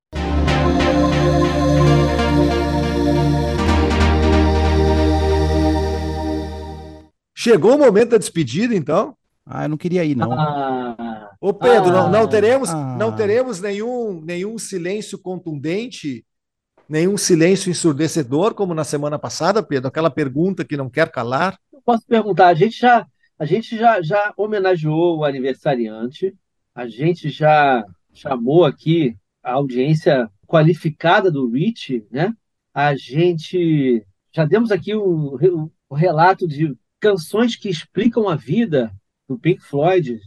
[7.35, 9.15] Chegou o momento da despedida, então?
[9.45, 10.33] Ah, eu não queria ir, não.
[10.33, 16.25] Ah, Ô, Pedro, ah, não, não, teremos, ah, não teremos nenhum, nenhum silêncio contundente,
[16.89, 19.88] nenhum silêncio ensurdecedor, como na semana passada, Pedro?
[19.88, 21.59] Aquela pergunta que não quer calar?
[21.72, 23.05] Eu posso perguntar, a gente já,
[23.38, 26.34] a gente já, já homenageou o aniversariante,
[26.73, 32.34] a gente já chamou aqui a audiência qualificada do Rich, né?
[32.73, 38.91] A gente já demos aqui o, o, relato de canções que explicam a vida
[39.27, 40.19] do Pink Floyd,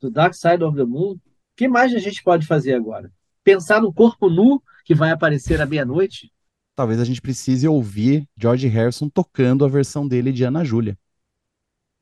[0.00, 1.12] do Dark Side of the Moon.
[1.12, 1.20] O
[1.56, 3.10] que mais a gente pode fazer agora?
[3.44, 6.32] Pensar no corpo nu que vai aparecer à meia-noite?
[6.74, 10.98] Talvez a gente precise ouvir George Harrison tocando a versão dele de Ana Júlia.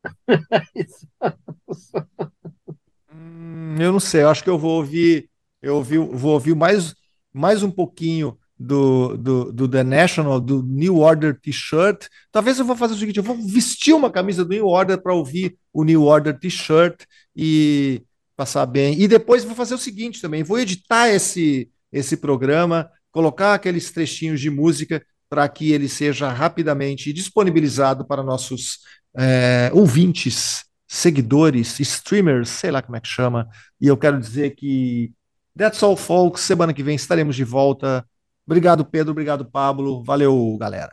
[3.13, 5.29] hum, eu não sei, eu acho que eu vou ouvir,
[5.61, 6.95] eu ouvi, vou ouvir mais,
[7.33, 12.09] mais um pouquinho do, do, do The National, do New Order T-shirt.
[12.31, 15.15] Talvez eu vou fazer o seguinte: eu vou vestir uma camisa do New Order para
[15.15, 17.05] ouvir o New Order T-shirt
[17.35, 18.03] e
[18.37, 19.01] passar bem.
[19.01, 24.41] E depois vou fazer o seguinte também: vou editar esse, esse programa, colocar aqueles trechinhos
[24.41, 28.81] de música para que ele seja rapidamente disponibilizado para nossos
[29.17, 33.49] é, ouvintes, seguidores, streamers, sei lá como é que chama.
[33.81, 35.13] E eu quero dizer que
[35.57, 36.43] That's all, folks.
[36.43, 38.07] Semana que vem estaremos de volta
[38.51, 39.13] Obrigado, Pedro.
[39.13, 40.03] Obrigado, Pablo.
[40.03, 40.93] Valeu, galera.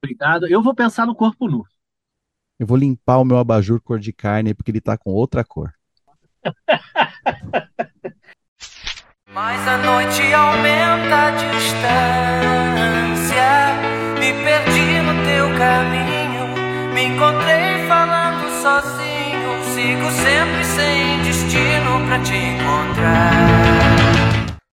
[0.00, 0.46] Obrigado.
[0.46, 1.64] Eu vou pensar no corpo nu.
[2.56, 5.72] Eu vou limpar o meu abajur cor de carne porque ele tá com outra cor.
[9.34, 11.74] Mas a noite aumenta a distância.
[14.20, 16.54] Me perdi no teu caminho.
[16.94, 19.60] Me encontrei falando sozinho.
[19.74, 24.13] Sigo sempre sem destino pra te encontrar.